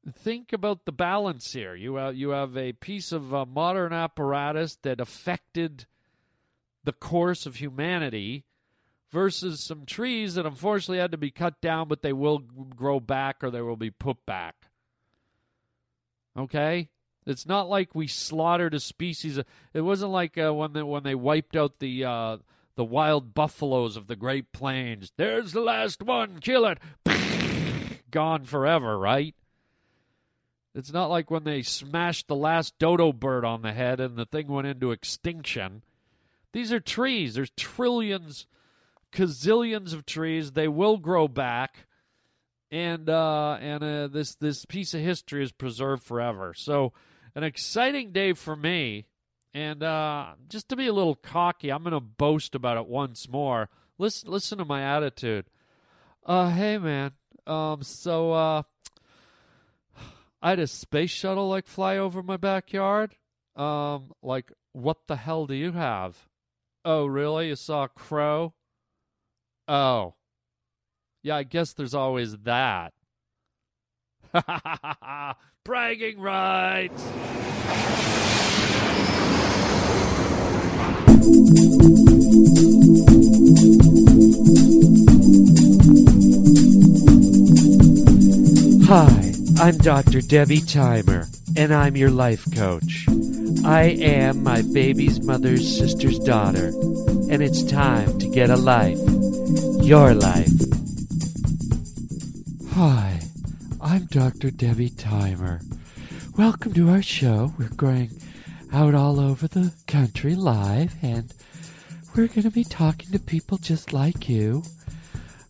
think 0.09 0.53
about 0.53 0.85
the 0.85 0.91
balance 0.93 1.51
here. 1.51 1.75
You 1.75 1.95
have, 1.95 2.15
you 2.15 2.29
have 2.29 2.55
a 2.55 2.71
piece 2.71 3.11
of 3.11 3.33
uh, 3.33 3.45
modern 3.45 3.91
apparatus 3.91 4.77
that 4.83 5.01
affected 5.01 5.85
the 6.83 6.93
course 6.93 7.45
of 7.45 7.57
humanity 7.57 8.45
versus 9.15 9.61
some 9.61 9.85
trees 9.85 10.35
that 10.35 10.45
unfortunately 10.45 10.97
had 10.97 11.13
to 11.13 11.17
be 11.17 11.31
cut 11.31 11.61
down, 11.61 11.87
but 11.87 12.01
they 12.01 12.11
will 12.11 12.39
grow 12.39 12.99
back 12.99 13.37
or 13.41 13.49
they 13.49 13.61
will 13.61 13.77
be 13.77 13.89
put 13.89 14.25
back. 14.25 14.55
Okay? 16.37 16.89
It's 17.25 17.47
not 17.47 17.69
like 17.69 17.95
we 17.95 18.07
slaughtered 18.07 18.73
a 18.73 18.79
species. 18.81 19.39
It 19.73 19.81
wasn't 19.81 20.11
like 20.11 20.37
uh, 20.37 20.53
when 20.53 20.73
they, 20.73 20.83
when 20.83 21.03
they 21.03 21.15
wiped 21.15 21.55
out 21.55 21.79
the 21.79 22.03
uh, 22.03 22.37
the 22.75 22.83
wild 22.83 23.33
buffaloes 23.33 23.95
of 23.95 24.07
the 24.07 24.17
Great 24.17 24.51
Plains. 24.51 25.13
There's 25.15 25.53
the 25.53 25.61
last 25.61 26.03
one. 26.03 26.39
Kill 26.39 26.65
it. 26.65 26.77
Gone 28.11 28.43
forever, 28.43 28.99
right? 28.99 29.33
It's 30.75 30.91
not 30.91 31.09
like 31.09 31.31
when 31.31 31.45
they 31.45 31.61
smashed 31.61 32.27
the 32.27 32.35
last 32.35 32.77
dodo 32.79 33.13
bird 33.13 33.45
on 33.45 33.61
the 33.61 33.71
head 33.71 34.01
and 34.01 34.17
the 34.17 34.25
thing 34.25 34.47
went 34.49 34.67
into 34.67 34.91
extinction. 34.91 35.83
These 36.51 36.73
are 36.73 36.81
trees. 36.81 37.35
There's 37.35 37.51
trillions 37.55 38.45
gazillions 39.15 39.93
of 39.93 40.05
trees. 40.05 40.51
They 40.51 40.67
will 40.67 40.97
grow 40.97 41.27
back, 41.27 41.87
and 42.69 43.09
uh, 43.09 43.57
and 43.59 43.83
uh, 43.83 44.07
this 44.07 44.35
this 44.35 44.65
piece 44.65 44.93
of 44.93 45.01
history 45.01 45.43
is 45.43 45.51
preserved 45.51 46.03
forever. 46.03 46.53
So, 46.53 46.93
an 47.33 47.43
exciting 47.43 48.11
day 48.11 48.33
for 48.33 48.55
me. 48.55 49.07
And 49.53 49.83
uh, 49.83 50.33
just 50.49 50.67
to 50.67 50.75
be 50.75 50.87
a 50.87 50.93
little 50.93 51.15
cocky, 51.15 51.71
I'm 51.71 51.81
going 51.83 51.93
to 51.93 52.01
boast 52.01 52.55
about 52.55 52.75
it 52.75 52.87
once 52.87 53.29
more. 53.29 53.69
Listen, 53.97 54.29
listen 54.29 54.57
to 54.57 54.65
my 54.65 54.81
attitude. 54.81 55.45
Uh, 56.25 56.49
hey 56.49 56.77
man, 56.77 57.11
um, 57.47 57.81
so 57.81 58.33
uh, 58.33 58.63
I 60.41 60.49
had 60.49 60.59
a 60.59 60.67
space 60.67 61.11
shuttle 61.11 61.47
like 61.47 61.67
fly 61.67 61.97
over 61.97 62.21
my 62.21 62.35
backyard. 62.35 63.15
Um, 63.55 64.11
like, 64.21 64.51
what 64.73 65.07
the 65.07 65.15
hell 65.15 65.45
do 65.45 65.53
you 65.53 65.71
have? 65.71 66.27
Oh, 66.83 67.05
really? 67.05 67.47
You 67.47 67.55
saw 67.55 67.85
a 67.85 67.89
crow? 67.89 68.53
Oh. 69.67 70.13
Yeah, 71.23 71.37
I 71.37 71.43
guess 71.43 71.73
there's 71.73 71.95
always 71.95 72.37
that. 72.39 72.93
Bragging 75.63 76.19
rights. 76.19 77.03
Hi, 88.87 89.33
I'm 89.57 89.77
Dr. 89.77 90.21
Debbie 90.21 90.59
Thymer, 90.59 91.27
and 91.57 91.73
I'm 91.73 91.95
your 91.95 92.11
life 92.11 92.45
coach. 92.53 93.07
I 93.63 93.95
am 93.99 94.43
my 94.43 94.61
baby's 94.61 95.21
mother's 95.21 95.77
sister's 95.77 96.19
daughter, 96.19 96.67
and 97.29 97.43
it's 97.43 97.63
time 97.63 98.17
to 98.19 98.27
get 98.27 98.49
a 98.49 98.55
life 98.55 98.97
your 99.85 100.15
life. 100.15 100.49
Hi, 102.71 103.19
I'm 103.79 104.05
Dr. 104.05 104.49
Debbie 104.49 104.89
Thymer. 104.89 105.61
Welcome 106.35 106.73
to 106.73 106.89
our 106.89 107.03
show. 107.03 107.53
We're 107.59 107.69
going 107.69 108.19
out 108.73 108.95
all 108.95 109.19
over 109.19 109.47
the 109.47 109.73
country 109.85 110.33
live, 110.33 110.95
and 111.03 111.31
we're 112.15 112.27
going 112.27 112.43
to 112.43 112.51
be 112.51 112.63
talking 112.63 113.11
to 113.11 113.19
people 113.19 113.59
just 113.59 113.93
like 113.93 114.27
you 114.27 114.63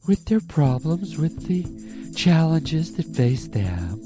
with 0.05 0.25
their 0.25 0.41
problems, 0.41 1.17
with 1.17 1.47
the 1.47 2.11
challenges 2.13 2.95
that 2.97 3.15
face 3.15 3.47
them 3.47 4.01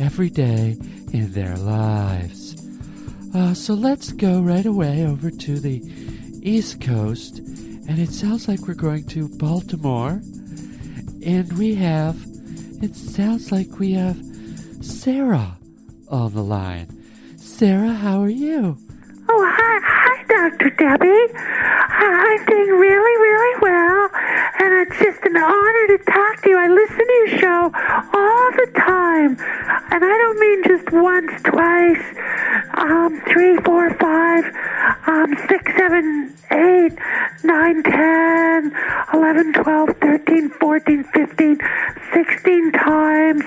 every 0.00 0.30
day 0.30 0.76
in 1.12 1.32
their 1.32 1.56
lives. 1.56 2.47
Uh, 3.34 3.54
so 3.54 3.74
let's 3.74 4.12
go 4.12 4.40
right 4.40 4.66
away 4.66 5.06
over 5.06 5.30
to 5.30 5.58
the 5.58 5.82
East 6.42 6.80
Coast 6.80 7.38
and 7.88 7.98
it 7.98 8.10
sounds 8.10 8.48
like 8.48 8.60
we're 8.68 8.74
going 8.74 9.04
to 9.06 9.28
Baltimore. 9.28 10.20
And 11.24 11.52
we 11.58 11.74
have, 11.76 12.16
it 12.82 12.94
sounds 12.94 13.50
like 13.50 13.78
we 13.78 13.92
have 13.92 14.18
Sarah 14.82 15.56
on 16.08 16.34
the 16.34 16.42
line. 16.42 16.88
Sarah, 17.38 17.94
how 17.94 18.22
are 18.22 18.28
you? 18.28 18.76
Oh, 19.28 19.52
hi, 19.56 19.80
hi, 19.82 20.24
Dr. 20.24 20.70
Debbie. 20.70 21.34
I'm 22.00 22.44
doing 22.44 22.68
really, 22.68 23.16
really 23.20 23.60
well, 23.60 24.10
and 24.60 24.86
it's 24.86 24.98
just 24.98 25.24
an 25.24 25.36
honor 25.36 25.86
to 25.88 25.98
talk 26.04 26.42
to 26.42 26.50
you. 26.50 26.58
I 26.58 26.68
listen 26.68 26.98
to 26.98 27.12
your 27.12 27.38
show 27.38 27.72
all 28.14 28.52
the 28.52 28.70
time, 28.76 29.36
and 29.90 30.04
I 30.04 30.18
don't 30.18 30.38
mean 30.38 30.62
just 30.64 30.92
once, 30.92 31.32
twice, 31.42 32.04
um, 32.78 33.20
three, 33.32 33.56
four, 33.64 33.90
five, 33.94 34.44
um, 35.06 35.34
six, 35.48 35.64
seven, 35.76 36.34
eight, 36.50 36.92
nine, 37.44 37.82
ten, 37.82 38.72
eleven, 39.12 39.52
twelve, 39.52 39.90
thirteen, 40.00 40.50
fourteen, 40.50 41.04
fifteen, 41.12 41.58
sixteen 42.14 42.72
times, 42.72 43.42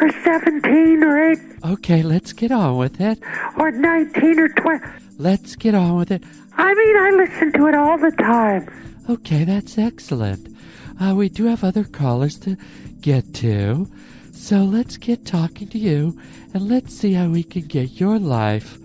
or 0.00 0.10
seventeen, 0.22 1.02
or 1.02 1.30
eight. 1.30 1.38
Okay, 1.64 2.02
let's 2.02 2.32
get 2.32 2.50
on 2.52 2.76
with 2.76 3.00
it. 3.00 3.18
Or 3.56 3.70
nineteen, 3.70 4.38
or 4.38 4.48
twenty. 4.48 4.84
Let's 5.18 5.56
get 5.56 5.74
on 5.74 5.96
with 5.96 6.10
it. 6.10 6.22
I 6.56 6.74
mean, 6.74 6.96
I 6.96 7.10
listen 7.10 7.52
to 7.52 7.66
it 7.68 7.74
all 7.74 7.98
the 7.98 8.10
time. 8.12 8.68
Okay, 9.08 9.44
that's 9.44 9.78
excellent. 9.78 10.48
uh, 11.00 11.14
we 11.14 11.28
do 11.28 11.44
have 11.46 11.62
other 11.64 11.84
callers 11.84 12.38
to 12.40 12.56
get 13.00 13.34
to. 13.34 13.88
So 14.44 14.62
let's 14.62 14.98
get 14.98 15.24
talking 15.24 15.68
to 15.68 15.78
you 15.78 16.20
and 16.52 16.68
let's 16.68 16.94
see 16.94 17.14
how 17.14 17.28
we 17.28 17.44
can 17.44 17.62
get 17.62 17.98
your 17.98 18.18
life 18.18 18.76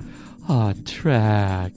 on 0.48 0.86
track. 0.86 1.74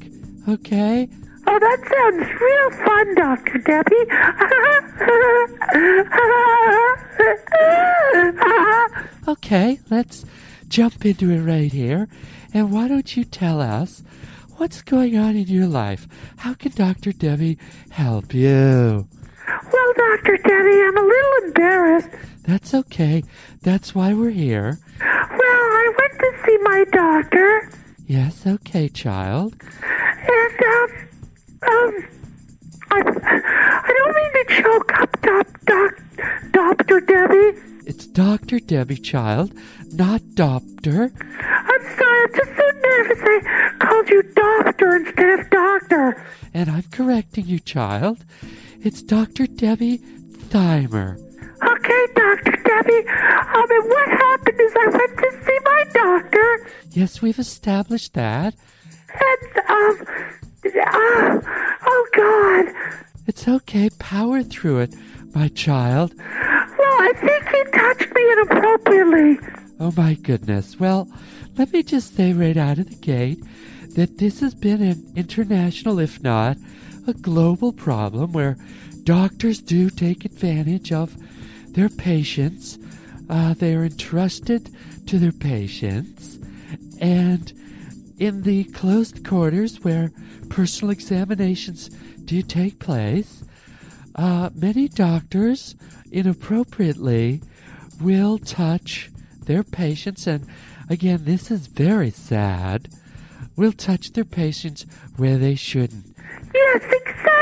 Okay? 0.48 1.08
Oh, 1.48 1.58
that 1.58 1.80
sounds 1.90 2.28
real 2.40 2.70
fun, 2.86 3.14
Dr. 3.16 3.58
Debbie. 3.58 4.06
Okay, 9.26 9.80
let's 9.90 10.24
jump 10.68 11.04
into 11.04 11.32
it 11.32 11.40
right 11.40 11.72
here. 11.72 12.06
And 12.54 12.70
why 12.70 12.86
don't 12.86 13.16
you 13.16 13.24
tell 13.24 13.60
us 13.60 14.04
what's 14.58 14.80
going 14.82 15.18
on 15.18 15.34
in 15.34 15.48
your 15.48 15.66
life? 15.66 16.06
How 16.36 16.54
can 16.54 16.70
Dr. 16.70 17.12
Debbie 17.12 17.58
help 17.90 18.32
you? 18.32 19.08
Well, 19.72 19.92
Dr. 19.96 20.36
Debbie, 20.36 20.82
I'm 20.82 20.96
a 20.96 21.02
little 21.02 21.46
embarrassed. 21.46 22.10
That's 22.44 22.74
okay. 22.74 23.22
That's 23.62 23.94
why 23.94 24.12
we're 24.14 24.30
here. 24.30 24.78
Well, 25.00 25.08
I 25.40 25.92
went 25.98 26.18
to 26.18 26.42
see 26.44 26.58
my 26.62 26.84
doctor. 26.92 27.70
Yes, 28.06 28.46
okay, 28.46 28.88
child. 28.88 29.54
And, 29.82 30.62
um, 30.64 30.90
um, 31.62 32.04
I, 32.90 32.98
I 32.98 33.92
don't 33.96 34.16
mean 34.16 34.32
to 34.32 34.62
choke 34.62 34.92
up, 35.00 35.20
doc, 35.22 35.46
doc, 35.64 36.02
Dr. 36.52 37.00
Debbie. 37.00 37.58
It's 37.86 38.06
Dr. 38.06 38.58
Debbie, 38.60 38.96
child, 38.96 39.52
not 39.92 40.20
doctor. 40.34 41.12
I'm 41.14 41.82
sorry, 41.98 42.22
I'm 42.22 42.34
just 42.34 42.56
so 42.56 42.70
nervous 42.84 43.18
I 43.22 43.72
called 43.78 44.08
you 44.08 44.22
doctor 44.34 44.96
instead 44.96 45.40
of 45.40 45.50
doctor. 45.50 46.24
And 46.54 46.70
I'm 46.70 46.84
correcting 46.90 47.46
you, 47.46 47.58
child. 47.60 48.24
It's 48.80 49.02
Dr. 49.02 49.46
Debbie 49.46 49.98
Thymer. 49.98 51.18
Okay, 51.62 52.06
Dr. 52.14 52.56
Debbie. 52.64 53.08
Um, 53.08 53.70
and 53.70 53.88
what 53.88 54.08
happened 54.08 54.60
is 54.60 54.72
I 54.74 54.86
went 54.88 55.18
to 55.18 55.44
see 55.44 55.58
my 55.64 55.84
doctor. 55.92 56.66
Yes, 56.90 57.22
we've 57.22 57.38
established 57.38 58.14
that. 58.14 58.54
And, 59.14 59.68
um, 59.68 60.06
uh, 60.64 61.40
oh, 61.86 62.08
God. 62.14 62.74
It's 63.26 63.46
okay. 63.46 63.90
Power 63.98 64.42
through 64.42 64.80
it, 64.80 64.94
my 65.34 65.48
child. 65.48 66.14
Well, 66.16 66.96
I 67.00 67.12
think 67.16 67.48
he 67.48 67.64
touched 67.78 68.14
me 68.14 68.32
inappropriately. 68.32 69.38
Oh, 69.78 69.92
my 69.96 70.14
goodness. 70.14 70.78
Well, 70.80 71.08
let 71.56 71.72
me 71.72 71.82
just 71.82 72.16
say 72.16 72.32
right 72.32 72.56
out 72.56 72.78
of 72.78 72.88
the 72.88 72.96
gate 72.96 73.42
that 73.94 74.18
this 74.18 74.40
has 74.40 74.54
been 74.54 74.82
an 74.82 75.12
international, 75.14 75.98
if 75.98 76.22
not 76.22 76.56
a 77.06 77.12
global 77.12 77.72
problem 77.72 78.32
where 78.32 78.56
doctors 79.02 79.60
do 79.60 79.90
take 79.90 80.24
advantage 80.24 80.92
of 80.92 81.16
their 81.72 81.88
patients. 81.88 82.78
Uh, 83.28 83.54
they 83.54 83.74
are 83.74 83.84
entrusted 83.84 84.70
to 85.06 85.18
their 85.18 85.32
patients. 85.32 86.38
And 87.00 87.52
in 88.18 88.42
the 88.42 88.64
closed 88.64 89.26
quarters 89.26 89.82
where 89.82 90.12
personal 90.48 90.92
examinations 90.92 91.88
do 92.24 92.42
take 92.42 92.78
place, 92.78 93.44
uh, 94.14 94.50
many 94.54 94.88
doctors 94.88 95.74
inappropriately 96.10 97.40
will 98.00 98.38
touch 98.38 99.10
their 99.46 99.62
patients. 99.62 100.26
And 100.26 100.46
again, 100.88 101.24
this 101.24 101.50
is 101.50 101.66
very 101.66 102.10
sad. 102.10 102.88
Will 103.56 103.72
touch 103.72 104.12
their 104.12 104.24
patients 104.24 104.86
where 105.16 105.38
they 105.38 105.54
shouldn't. 105.54 106.16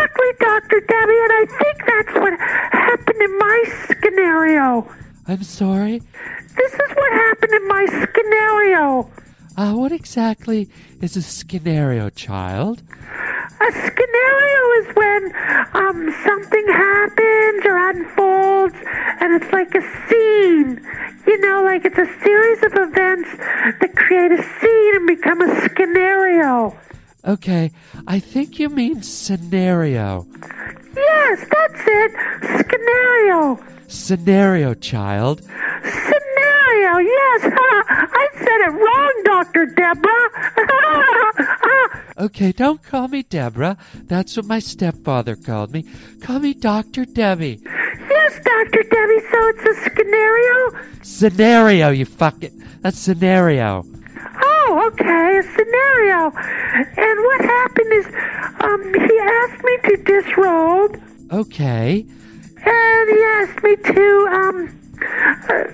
Exactly, 0.01 0.33
Dr. 0.41 0.81
Debbie, 0.81 1.21
and 1.21 1.33
I 1.33 1.47
think 1.59 1.87
that's 1.87 2.15
what 2.15 2.41
happened 2.73 3.23
in 3.23 3.39
my 3.39 3.65
scenario. 4.03 4.91
I'm 5.27 5.43
sorry? 5.43 5.99
This 6.57 6.73
is 6.73 6.97
what 6.97 7.13
happened 7.13 7.53
in 7.53 7.69
my 7.69 7.87
scenario. 7.87 9.11
Uh, 9.57 9.75
what 9.75 9.93
exactly 9.93 10.69
is 11.01 11.17
a 11.17 11.23
scenario, 11.23 12.09
child? 12.11 12.83
A 13.61 13.73
scenario 13.73 14.63
is 14.81 14.97
when 14.97 15.33
um, 15.75 16.15
something 16.25 16.67
happens 16.69 17.67
or 17.67 17.77
unfolds, 17.91 18.75
and 19.21 19.43
it's 19.43 19.53
like 19.53 19.75
a 19.75 19.83
scene. 20.09 20.81
You 21.27 21.41
know, 21.41 21.63
like 21.63 21.85
it's 21.85 21.99
a 21.99 22.09
series 22.25 22.63
of 22.65 22.73
events 22.75 23.29
that 23.37 23.93
create 23.95 24.33
a 24.33 24.43
scene 24.43 24.97
and 24.97 25.07
become 25.07 25.43
a 25.43 25.69
scenario. 25.69 26.77
Okay, 27.27 27.71
I 28.07 28.19
think 28.19 28.59
you 28.59 28.71
mean 28.71 29.03
scenario. 29.03 30.27
Yes, 30.97 31.47
that's 31.51 31.83
it. 31.87 32.13
Scenario. 32.71 33.59
Scenario, 33.89 34.75
child. 34.75 35.43
Scenario, 35.43 36.99
yes. 36.99 37.43
I 37.53 38.29
said 38.35 38.61
it 38.67 38.73
wrong, 38.73 39.23
Dr. 39.25 39.67
Deborah. 39.67 40.31
okay, 42.25 42.53
don't 42.53 42.83
call 42.83 43.09
me 43.09 43.23
Deborah. 43.23 43.77
That's 43.95 44.37
what 44.37 44.47
my 44.47 44.59
stepfather 44.59 45.37
called 45.37 45.73
me. 45.73 45.85
Call 46.23 46.39
me 46.39 46.55
Dr. 46.55 47.05
Debbie. 47.05 47.61
Yes, 47.65 48.41
Dr. 48.43 48.83
Debbie, 48.83 49.21
so 49.31 49.49
it's 49.49 49.65
a 49.65 49.75
scenario? 49.91 50.73
Scenario, 51.03 51.91
you 51.91 52.07
fucking. 52.07 52.65
That's 52.81 52.99
scenario. 52.99 53.85
Oh, 54.73 54.87
okay, 54.87 55.39
a 55.39 55.43
scenario. 55.43 56.31
And 56.97 57.25
what 57.25 57.41
happened 57.41 57.93
is, 57.93 58.07
um, 58.61 58.95
he 58.95 59.19
asked 59.19 59.65
me 59.65 59.79
to 59.83 59.97
disrobe. 60.05 61.03
Okay. 61.33 62.07
And 62.65 63.11
he 63.11 63.21
asked 63.25 63.63
me 63.65 63.75
to, 63.75 64.29
um, 64.31 64.79
uh, 65.49 65.65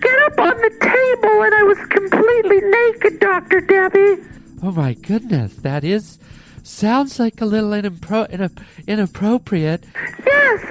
get 0.00 0.18
up 0.26 0.38
on 0.40 0.56
the 0.56 0.72
table, 0.80 1.42
and 1.44 1.54
I 1.54 1.62
was 1.62 1.78
completely 1.86 2.60
naked, 2.60 3.20
Dr. 3.20 3.60
Debbie. 3.60 4.20
Oh 4.64 4.72
my 4.72 4.94
goodness, 4.94 5.54
that 5.58 5.84
is. 5.84 6.18
Sounds 6.64 7.20
like 7.20 7.42
a 7.42 7.44
little 7.44 7.70
inappro- 7.70 8.50
inappropriate. 8.86 9.84
Yes, 10.26 10.64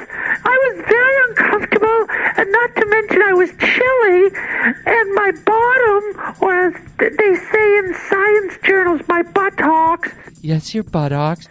I 0.43 0.73
was 0.73 0.85
very 0.89 1.17
uncomfortable, 1.29 2.07
and 2.35 2.51
not 2.51 2.75
to 2.77 2.85
mention 2.87 3.21
I 3.21 3.33
was 3.33 3.49
chilly, 3.59 4.31
and 4.87 5.13
my 5.13 5.31
bottom, 5.45 6.37
or 6.41 6.67
as 6.67 6.73
they 6.97 7.35
say 7.35 7.77
in 7.77 7.93
science 8.09 8.57
journals, 8.65 9.01
my 9.07 9.21
buttocks. 9.21 10.09
Yes, 10.41 10.73
your 10.73 10.83
buttocks. 10.83 11.47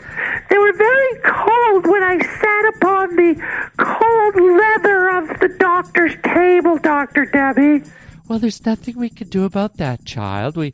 They 0.51 0.59
were 0.59 0.73
very 0.73 1.19
cold 1.25 1.87
when 1.87 2.03
I 2.03 2.19
sat 2.19 2.75
upon 2.75 3.15
the 3.15 3.35
cold 3.79 4.35
leather 4.35 5.09
of 5.09 5.39
the 5.39 5.57
doctor's 5.57 6.17
table, 6.25 6.79
Dr. 6.79 7.27
Debbie. 7.27 7.89
Well, 8.27 8.41
there's 8.41 8.67
nothing 8.67 8.99
we 8.99 9.09
can 9.09 9.29
do 9.29 9.45
about 9.45 9.77
that, 9.77 10.05
child. 10.05 10.57
We 10.57 10.73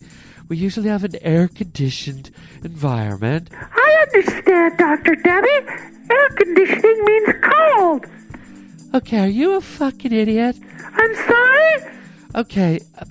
we 0.49 0.57
usually 0.57 0.89
have 0.89 1.05
an 1.05 1.17
air 1.23 1.49
conditioned 1.49 2.31
environment. 2.65 3.51
I 3.53 4.07
understand, 4.07 4.79
Dr. 4.79 5.15
Debbie. 5.17 5.67
Air 6.11 6.29
conditioning 6.37 7.05
means 7.05 7.29
cold. 7.43 8.07
Okay, 8.95 9.19
are 9.21 9.29
you 9.29 9.57
a 9.57 9.61
fucking 9.61 10.13
idiot? 10.13 10.57
I'm 10.95 11.15
sorry? 11.15 11.93
Okay, 12.35 12.81
uh, 12.99 13.05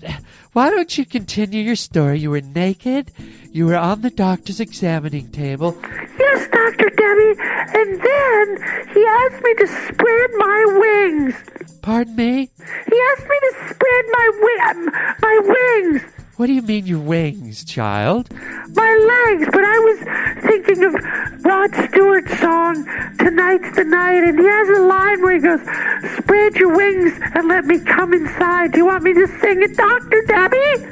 why 0.54 0.70
don't 0.72 0.98
you 0.98 1.06
continue 1.06 1.62
your 1.62 1.76
story? 1.76 2.20
You 2.20 2.32
were 2.32 2.42
naked, 2.42 3.12
you 3.52 3.68
were 3.68 3.76
on 3.76 4.02
the 4.02 4.10
doctor's 4.10 4.60
examining 4.60 5.30
table. 5.32 5.78
Yes, 6.20 6.48
Dr. 6.52 6.90
Debbie, 6.90 7.36
and 7.78 8.02
then 8.02 8.88
he 8.94 9.06
asked 9.06 9.44
me 9.44 9.54
to 9.56 9.68
spread 9.68 10.30
my 10.38 10.66
wings. 10.80 11.36
Pardon 11.82 12.16
me? 12.16 12.50
He 12.58 13.02
asked 13.12 13.28
me 13.28 13.38
to 13.42 13.54
spread 13.70 14.06
my, 14.12 14.32
wi- 14.42 15.16
my 15.22 15.42
wings. 15.44 16.02
What 16.38 16.46
do 16.46 16.54
you 16.54 16.62
mean 16.62 16.86
your 16.86 17.00
wings, 17.00 17.66
child? 17.66 18.32
My 18.32 19.32
legs, 19.34 19.50
but 19.52 19.66
I 19.66 19.80
was 19.80 20.44
thinking 20.44 20.84
of 20.84 20.94
Rod 21.44 21.74
Stewart's 21.90 22.40
song, 22.40 22.86
Tonight's 23.18 23.76
the 23.76 23.84
Night, 23.84 24.24
and 24.24 24.38
he 24.38 24.46
has 24.46 24.70
a 24.70 24.82
line 24.84 25.24
where 25.24 25.34
he 25.34 25.40
goes, 25.40 25.60
Spread 26.18 26.56
your 26.58 26.76
wings 26.78 27.20
and 27.34 27.48
let 27.48 27.66
me 27.66 27.80
come 27.80 28.14
inside. 28.14 28.74
Do 28.74 28.78
you 28.78 28.86
want 28.86 29.02
me 29.02 29.16
to 29.16 29.26
sing 29.40 29.64
it, 29.64 29.76
Dr. 29.76 30.22
Debbie? 30.28 30.86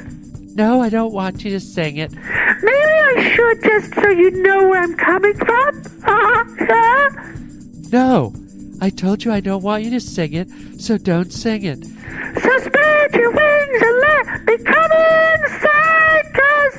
No, 0.56 0.80
I 0.80 0.88
don't 0.88 1.12
want 1.12 1.44
you 1.44 1.52
to 1.52 1.60
sing 1.60 1.98
it. 1.98 2.12
Maybe 2.12 2.26
I 2.72 3.32
should 3.32 3.62
just 3.62 3.94
so 3.94 4.08
you 4.08 4.32
know 4.42 4.68
where 4.68 4.82
I'm 4.82 4.96
coming 4.96 5.34
from. 5.34 5.82
Uh, 6.02 6.44
no, 7.92 8.34
I 8.80 8.90
told 8.90 9.24
you 9.24 9.32
I 9.32 9.40
don't 9.40 9.62
want 9.62 9.84
you 9.84 9.90
to 9.90 10.00
sing 10.00 10.34
it, 10.34 10.48
so 10.78 10.98
don't 10.98 11.32
sing 11.32 11.64
it. 11.64 11.84
So 11.84 12.58
spread 12.58 13.14
your 13.14 13.30
wings 13.30 13.82
and 13.82 13.98
let 14.00 14.44
me 14.44 14.56
come 14.58 14.92
inside, 14.92 16.24
cause 16.34 16.74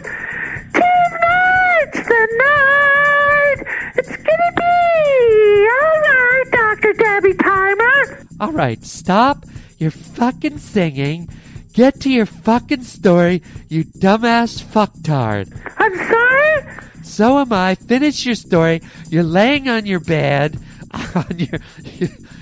tonight's 0.74 2.08
the 2.08 2.28
night. 2.38 3.58
It's 3.96 4.16
gonna 4.16 4.54
be 4.56 5.68
alright, 5.82 6.52
Dr. 6.52 6.94
Debbie 6.94 7.34
Thymer. 7.34 8.26
Alright, 8.40 8.86
stop 8.86 9.46
your 9.78 9.92
fucking 9.92 10.60
singing. 10.60 11.30
Get 11.74 12.00
to 12.02 12.10
your 12.10 12.26
fucking 12.26 12.84
story, 12.84 13.44
you 13.70 13.86
dumbass 13.86 14.64
fucktard. 14.64 15.52
I'm 15.78 15.96
sorry? 15.96 16.78
So 17.04 17.40
am 17.40 17.54
I. 17.54 17.76
Finish 17.76 18.26
your 18.26 18.36
story. 18.36 18.82
You're 19.10 19.24
laying 19.24 19.70
on 19.70 19.86
your 19.86 20.00
bed, 20.00 20.60
your, 21.36 21.60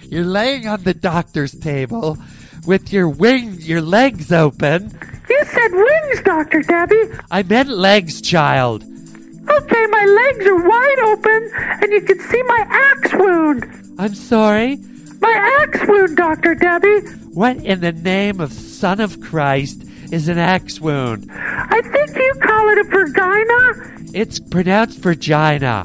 You're 0.04 0.26
laying 0.26 0.68
on 0.68 0.84
the 0.84 0.94
doctor's 0.94 1.52
table 1.52 2.18
with 2.66 2.92
your 2.92 3.10
wings, 3.10 3.68
your 3.68 3.82
legs 3.82 4.32
open. 4.32 4.98
You 5.30 5.44
said 5.46 5.72
wings, 5.72 6.22
Dr. 6.24 6.62
Debbie. 6.62 7.10
I 7.32 7.44
meant 7.44 7.70
legs, 7.70 8.22
child. 8.22 8.84
Okay, 8.84 9.86
my 9.88 10.06
legs 10.06 10.46
are 10.48 10.68
wide 10.68 11.00
open, 11.06 11.52
and 11.82 11.92
you 11.92 12.02
can 12.02 12.20
see 12.20 12.42
my 12.44 12.66
axe 12.68 13.14
wound. 13.14 13.96
I'm 14.00 14.16
sorry. 14.16 14.78
My 15.22 15.58
axe 15.62 15.88
wound, 15.88 16.18
Dr. 16.18 16.56
Debbie. 16.56 17.02
What 17.34 17.58
in 17.58 17.82
the 17.82 17.92
name 17.92 18.40
of 18.40 18.52
Son 18.54 19.00
of 19.00 19.22
Christ 19.22 19.84
is 20.12 20.28
an 20.28 20.38
axe 20.38 20.80
wound? 20.80 21.30
I 21.32 21.82
think 21.82 22.16
you 22.16 22.34
call 22.42 22.70
it 22.70 22.78
a 22.80 22.84
vagina. 22.84 23.95
It's 24.16 24.40
pronounced 24.40 25.00
vagina. 25.00 25.84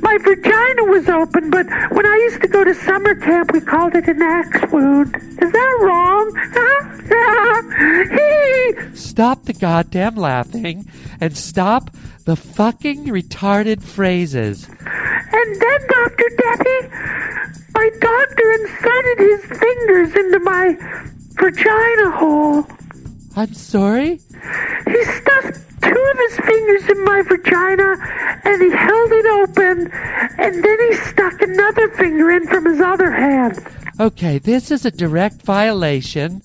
My 0.00 0.18
vagina 0.18 0.82
was 0.82 1.08
open, 1.08 1.48
but 1.48 1.64
when 1.92 2.04
I 2.04 2.16
used 2.24 2.42
to 2.42 2.48
go 2.48 2.64
to 2.64 2.74
summer 2.74 3.14
camp, 3.14 3.52
we 3.52 3.60
called 3.60 3.94
it 3.94 4.08
an 4.08 4.20
axe 4.20 4.72
wound. 4.72 5.14
Is 5.40 5.52
that 5.52 5.78
wrong? 5.80 6.26
Stop 8.96 9.44
the 9.44 9.52
goddamn 9.52 10.16
laughing 10.16 10.90
and 11.20 11.36
stop 11.36 11.94
the 12.24 12.34
fucking 12.34 13.04
retarded 13.04 13.80
phrases. 13.80 14.68
And 14.68 15.60
then, 15.60 15.80
Dr. 15.88 16.30
Debbie, 16.38 16.88
my 17.74 17.90
doctor 18.00 18.52
inserted 18.54 19.18
his 19.20 19.44
fingers 19.60 20.16
into 20.16 20.40
my 20.40 20.76
vagina 21.34 22.10
hole. 22.10 22.66
I'm 23.34 23.54
sorry? 23.54 24.20
He 24.86 25.04
stuffed 25.04 25.60
two 25.82 26.10
of 26.12 26.18
his 26.18 26.36
fingers 26.40 26.88
in 26.90 27.04
my 27.04 27.22
vagina 27.22 27.96
and 28.44 28.62
he 28.62 28.70
held 28.70 29.12
it 29.12 29.26
open 29.26 29.90
and 30.38 30.64
then 30.64 30.78
he 30.80 30.94
stuck 30.96 31.40
another 31.40 31.88
finger 31.90 32.30
in 32.30 32.46
from 32.46 32.66
his 32.66 32.80
other 32.80 33.10
hand. 33.10 33.64
Okay, 33.98 34.38
this 34.38 34.70
is 34.70 34.84
a 34.84 34.90
direct 34.90 35.42
violation. 35.42 36.42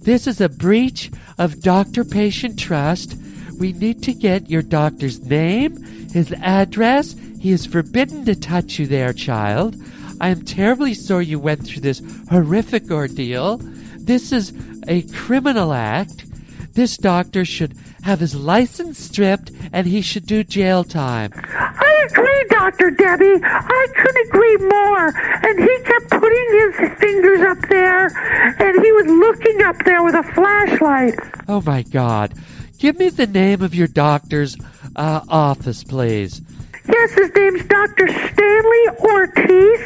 This 0.00 0.26
is 0.26 0.40
a 0.40 0.48
breach 0.48 1.10
of 1.38 1.60
doctor 1.60 2.04
patient 2.04 2.58
trust. 2.58 3.16
We 3.58 3.72
need 3.72 4.02
to 4.04 4.14
get 4.14 4.48
your 4.48 4.62
doctor's 4.62 5.20
name, 5.20 5.82
his 6.10 6.32
address. 6.40 7.14
He 7.38 7.50
is 7.50 7.66
forbidden 7.66 8.24
to 8.24 8.34
touch 8.34 8.78
you 8.78 8.86
there, 8.86 9.12
child. 9.12 9.76
I 10.20 10.28
am 10.28 10.44
terribly 10.44 10.94
sorry 10.94 11.26
you 11.26 11.38
went 11.38 11.66
through 11.66 11.82
this 11.82 12.02
horrific 12.30 12.90
ordeal. 12.90 13.58
This 13.98 14.32
is 14.32 14.52
a 14.88 15.02
criminal 15.02 15.72
act. 15.72 16.24
This 16.72 16.96
doctor 16.96 17.44
should 17.44 17.76
have 18.02 18.20
his 18.20 18.34
license 18.34 18.98
stripped 18.98 19.50
and 19.72 19.86
he 19.86 20.00
should 20.00 20.26
do 20.26 20.44
jail 20.44 20.84
time. 20.84 21.32
I 21.34 22.06
agree, 22.10 22.44
Dr. 22.48 22.90
Debbie. 22.90 23.40
I 23.42 23.86
couldn't 23.96 24.28
agree 24.28 24.56
more. 24.68 25.08
And 25.16 25.58
he 25.58 25.78
kept 25.84 26.10
putting 26.10 26.48
his 26.52 26.98
fingers 26.98 27.40
up 27.42 27.58
there 27.68 28.06
and 28.06 28.84
he 28.84 28.92
was 28.92 29.06
looking 29.06 29.62
up 29.62 29.76
there 29.84 30.02
with 30.02 30.14
a 30.14 30.22
flashlight. 30.34 31.18
Oh 31.48 31.60
my 31.60 31.82
God. 31.82 32.34
Give 32.78 32.98
me 32.98 33.10
the 33.10 33.26
name 33.26 33.62
of 33.62 33.74
your 33.74 33.88
doctor's 33.88 34.56
uh, 34.96 35.20
office, 35.28 35.84
please. 35.84 36.40
Yes, 36.88 37.12
his 37.12 37.30
name's 37.34 37.64
Dr. 37.66 38.08
Stanley 38.08 38.88
Ortiz. 39.00 39.80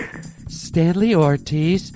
Stanley 0.48 1.14
Ortiz. 1.14 1.92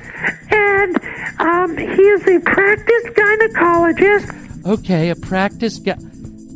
And 0.51 0.99
um, 1.39 1.77
he 1.77 2.03
is 2.03 2.27
a 2.27 2.41
practiced 2.41 3.07
gynecologist. 3.09 4.48
Okay, 4.67 5.11
a 5.11 5.17
practice 5.17 5.79
guy. 5.79 5.97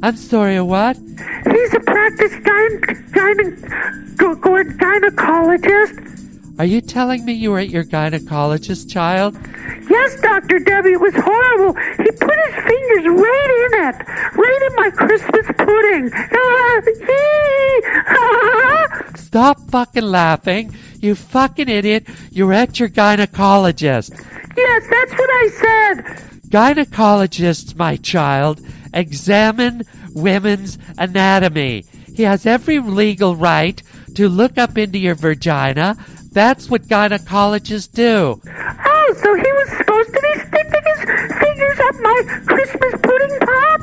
I'm 0.02 0.16
sorry, 0.16 0.56
a 0.56 0.64
what? 0.64 0.96
He's 0.96 1.74
a 1.74 1.80
practiced 1.80 2.34
gyne- 2.42 2.80
gyne- 3.12 3.56
gynecologist. 4.78 6.08
Are 6.58 6.64
you 6.64 6.80
telling 6.80 7.24
me 7.24 7.32
you 7.32 7.50
were 7.50 7.60
at 7.60 7.70
your 7.70 7.84
gynecologist, 7.84 8.90
child? 8.90 9.36
Yes, 9.88 10.20
Dr. 10.20 10.58
Debbie, 10.58 10.92
it 10.92 11.00
was 11.00 11.14
horrible. 11.14 11.74
He 11.96 12.10
put 12.10 12.34
his 12.46 12.54
fingers 12.54 13.06
right 13.06 13.50
in 13.64 13.72
it, 13.88 13.96
right 14.36 14.62
in 14.68 14.74
my 14.76 14.90
Christmas 14.90 15.46
pudding. 15.56 16.10
Stop 19.16 19.60
fucking 19.70 20.04
laughing. 20.04 20.74
You 21.00 21.14
fucking 21.14 21.68
idiot. 21.68 22.06
You 22.30 22.46
were 22.46 22.52
at 22.52 22.78
your 22.78 22.88
gynecologist. 22.88 24.10
Yes, 24.56 24.82
that's 24.90 25.12
what 25.12 25.30
I 25.30 25.48
said. 25.48 26.31
Gynecologists, 26.52 27.74
my 27.76 27.96
child, 27.96 28.60
examine 28.92 29.84
women's 30.12 30.76
anatomy. 30.98 31.86
He 32.14 32.24
has 32.24 32.44
every 32.44 32.78
legal 32.78 33.36
right 33.36 33.82
to 34.16 34.28
look 34.28 34.58
up 34.58 34.76
into 34.76 34.98
your 34.98 35.14
vagina. 35.14 35.96
That's 36.30 36.68
what 36.68 36.82
gynecologists 36.82 37.90
do. 37.90 38.38
Oh, 38.44 39.14
so 39.22 39.34
he 39.34 39.52
was 39.52 39.68
supposed 39.78 40.12
to 40.12 40.20
be 40.20 40.40
sticking 40.40 40.84
his 40.92 41.32
fingers 41.38 41.78
up 41.80 41.94
my 42.00 42.22
Christmas 42.44 43.00
pudding 43.00 43.38
pop? 43.40 43.80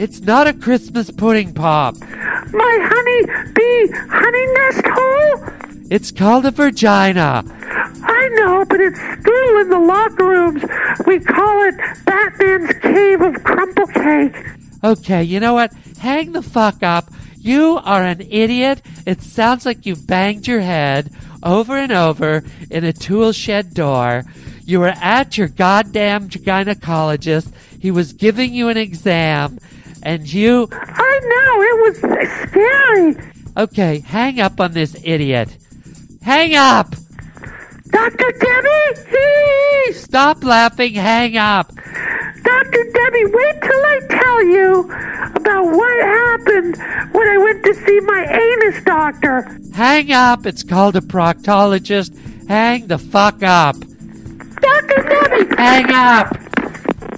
It's 0.00 0.20
not 0.20 0.48
a 0.48 0.54
Christmas 0.54 1.12
pudding 1.12 1.54
pop. 1.54 1.94
My 2.00 2.78
honey 2.82 3.52
bee 3.54 3.92
honey 4.10 4.46
nest 4.54 4.86
hole? 4.88 5.67
It's 5.90 6.10
called 6.10 6.44
a 6.44 6.50
vagina. 6.50 7.44
I 8.02 8.28
know, 8.34 8.64
but 8.64 8.80
it's 8.80 8.98
still 8.98 9.58
in 9.60 9.70
the 9.70 9.78
locker 9.78 10.26
rooms. 10.26 10.62
We 11.06 11.18
call 11.20 11.64
it 11.64 11.76
Batman's 12.04 12.72
Cave 12.80 13.20
of 13.22 13.42
Crumple 13.42 13.86
Cake. 13.86 14.36
Okay, 14.84 15.22
you 15.22 15.40
know 15.40 15.54
what? 15.54 15.72
Hang 16.00 16.32
the 16.32 16.42
fuck 16.42 16.82
up. 16.82 17.10
You 17.38 17.80
are 17.82 18.02
an 18.04 18.20
idiot. 18.20 18.82
It 19.06 19.22
sounds 19.22 19.64
like 19.64 19.86
you 19.86 19.96
banged 19.96 20.46
your 20.46 20.60
head 20.60 21.10
over 21.42 21.76
and 21.76 21.92
over 21.92 22.44
in 22.70 22.84
a 22.84 22.92
tool 22.92 23.32
shed 23.32 23.72
door. 23.72 24.24
You 24.64 24.80
were 24.80 24.94
at 25.00 25.38
your 25.38 25.48
goddamn 25.48 26.28
gynecologist. 26.28 27.52
He 27.80 27.90
was 27.90 28.12
giving 28.12 28.52
you 28.52 28.68
an 28.68 28.76
exam, 28.76 29.58
and 30.02 30.30
you. 30.30 30.68
I 30.70 31.20
know, 31.22 31.62
it 31.62 31.76
was 31.82 31.98
scary. 32.42 33.32
Okay, 33.56 34.00
hang 34.00 34.40
up 34.40 34.60
on 34.60 34.72
this 34.72 34.94
idiot. 35.02 35.56
Hang 36.28 36.54
up! 36.56 36.94
Dr. 37.88 38.32
Debbie! 38.38 39.94
Stop 39.94 40.44
laughing, 40.44 40.92
hang 40.92 41.38
up! 41.38 41.74
Dr. 41.74 42.84
Debbie, 42.92 43.24
wait 43.24 43.62
till 43.62 43.86
I 43.86 44.00
tell 44.10 44.44
you 44.44 44.80
about 45.36 45.64
what 45.64 46.04
happened 46.04 46.76
when 47.14 47.28
I 47.28 47.38
went 47.38 47.64
to 47.64 47.74
see 47.74 48.00
my 48.00 48.26
anus 48.26 48.84
doctor. 48.84 49.58
Hang 49.72 50.12
up! 50.12 50.44
It's 50.44 50.62
called 50.62 50.96
a 50.96 51.00
proctologist. 51.00 52.14
Hang 52.46 52.88
the 52.88 52.98
fuck 52.98 53.42
up! 53.42 53.76
Dr. 54.60 55.02
Debbie! 55.08 55.56
Hang 55.56 55.90
up! 55.90 56.36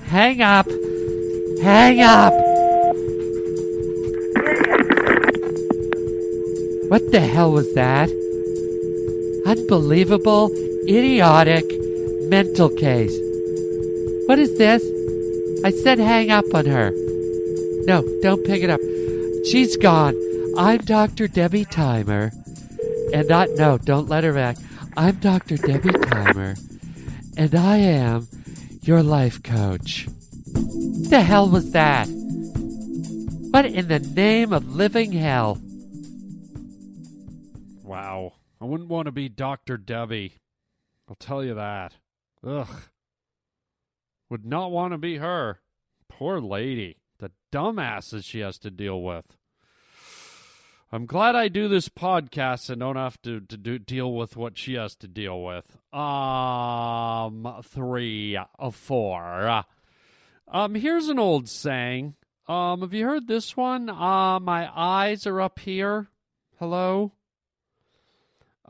Hang 0.02 0.40
up! 0.40 0.68
Hang 1.60 2.00
up! 2.00 2.32
What 6.88 7.10
the 7.10 7.28
hell 7.28 7.50
was 7.50 7.74
that? 7.74 8.19
Unbelievable, 9.46 10.50
idiotic, 10.88 11.64
mental 12.28 12.68
case. 12.68 13.16
What 14.26 14.38
is 14.38 14.56
this? 14.58 14.82
I 15.64 15.70
said 15.70 15.98
hang 15.98 16.30
up 16.30 16.44
on 16.54 16.66
her. 16.66 16.90
No, 17.84 18.02
don't 18.22 18.44
pick 18.44 18.62
it 18.62 18.70
up. 18.70 18.80
She's 19.46 19.76
gone. 19.76 20.14
I'm 20.56 20.78
Dr. 20.78 21.26
Debbie 21.28 21.64
Thymer. 21.64 22.32
And 23.12 23.28
not, 23.28 23.48
no, 23.56 23.78
don't 23.78 24.08
let 24.08 24.24
her 24.24 24.32
back. 24.32 24.56
I'm 24.96 25.16
Dr. 25.16 25.56
Debbie 25.56 25.90
Thymer. 25.90 26.56
And 27.36 27.54
I 27.54 27.78
am 27.78 28.28
your 28.82 29.02
life 29.02 29.42
coach. 29.42 30.06
What 30.52 31.10
the 31.10 31.20
hell 31.22 31.48
was 31.48 31.72
that? 31.72 32.06
What 33.50 33.66
in 33.66 33.88
the 33.88 33.98
name 33.98 34.52
of 34.52 34.76
living 34.76 35.12
hell? 35.12 35.58
Wow. 37.82 38.34
I 38.60 38.66
wouldn't 38.66 38.90
want 38.90 39.06
to 39.06 39.12
be 39.12 39.28
Dr. 39.28 39.76
Debbie. 39.76 40.34
I'll 41.08 41.16
tell 41.16 41.42
you 41.42 41.54
that. 41.54 41.94
Ugh. 42.46 42.68
Would 44.28 44.44
not 44.44 44.70
want 44.70 44.92
to 44.92 44.98
be 44.98 45.16
her. 45.16 45.60
Poor 46.08 46.40
lady. 46.40 46.98
The 47.18 47.32
dumbasses 47.50 48.24
she 48.24 48.40
has 48.40 48.58
to 48.58 48.70
deal 48.70 49.02
with. 49.02 49.36
I'm 50.92 51.06
glad 51.06 51.36
I 51.36 51.48
do 51.48 51.68
this 51.68 51.88
podcast 51.88 52.68
and 52.68 52.80
don't 52.80 52.96
have 52.96 53.20
to, 53.22 53.40
to 53.40 53.56
do, 53.56 53.78
deal 53.78 54.12
with 54.12 54.36
what 54.36 54.58
she 54.58 54.74
has 54.74 54.96
to 54.96 55.08
deal 55.08 55.42
with. 55.42 55.78
Um, 55.94 57.62
three, 57.64 58.36
uh, 58.36 58.70
four. 58.70 59.64
Um, 60.48 60.74
here's 60.74 61.08
an 61.08 61.20
old 61.20 61.48
saying. 61.48 62.16
Um, 62.48 62.80
have 62.80 62.92
you 62.92 63.06
heard 63.06 63.28
this 63.28 63.56
one? 63.56 63.88
Uh, 63.88 64.40
my 64.40 64.68
eyes 64.74 65.28
are 65.28 65.40
up 65.40 65.60
here. 65.60 66.08
Hello? 66.58 67.12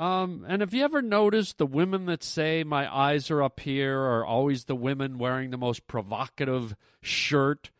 Um, 0.01 0.47
and 0.49 0.63
have 0.63 0.73
you 0.73 0.83
ever 0.83 1.03
noticed 1.03 1.59
the 1.59 1.67
women 1.67 2.07
that 2.07 2.25
say 2.25 2.65
my 2.65 2.91
eyes 2.91 3.31
are 3.31 3.43
up 3.43 3.61
here 3.61 4.01
are 4.01 4.25
always 4.25 4.65
the 4.65 4.75
women 4.75 5.19
wearing 5.19 5.51
the 5.51 5.59
most 5.59 5.87
provocative 5.87 6.75
shirt 7.03 7.71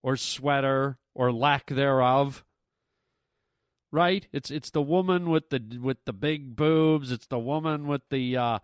or 0.00 0.16
sweater 0.16 0.98
or 1.12 1.32
lack 1.32 1.66
thereof? 1.66 2.44
Right? 3.90 4.28
It's 4.32 4.52
it's 4.52 4.70
the 4.70 4.80
woman 4.80 5.28
with 5.28 5.50
the 5.50 5.80
with 5.82 6.04
the 6.04 6.12
big 6.12 6.54
boobs. 6.54 7.10
It's 7.10 7.26
the 7.26 7.40
woman 7.40 7.88
with 7.88 8.02
the 8.10 8.36
uh, 8.36 8.58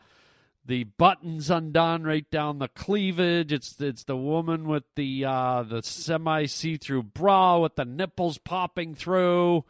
the 0.64 0.84
buttons 0.84 1.50
undone 1.50 2.04
right 2.04 2.30
down 2.30 2.60
the 2.60 2.68
cleavage. 2.68 3.52
It's 3.52 3.80
it's 3.80 4.04
the 4.04 4.16
woman 4.16 4.68
with 4.68 4.84
the 4.94 5.24
uh, 5.24 5.64
the 5.64 5.82
semi 5.82 6.46
see 6.46 6.76
through 6.76 7.02
bra 7.02 7.58
with 7.58 7.74
the 7.74 7.84
nipples 7.84 8.38
popping 8.38 8.94
through. 8.94 9.64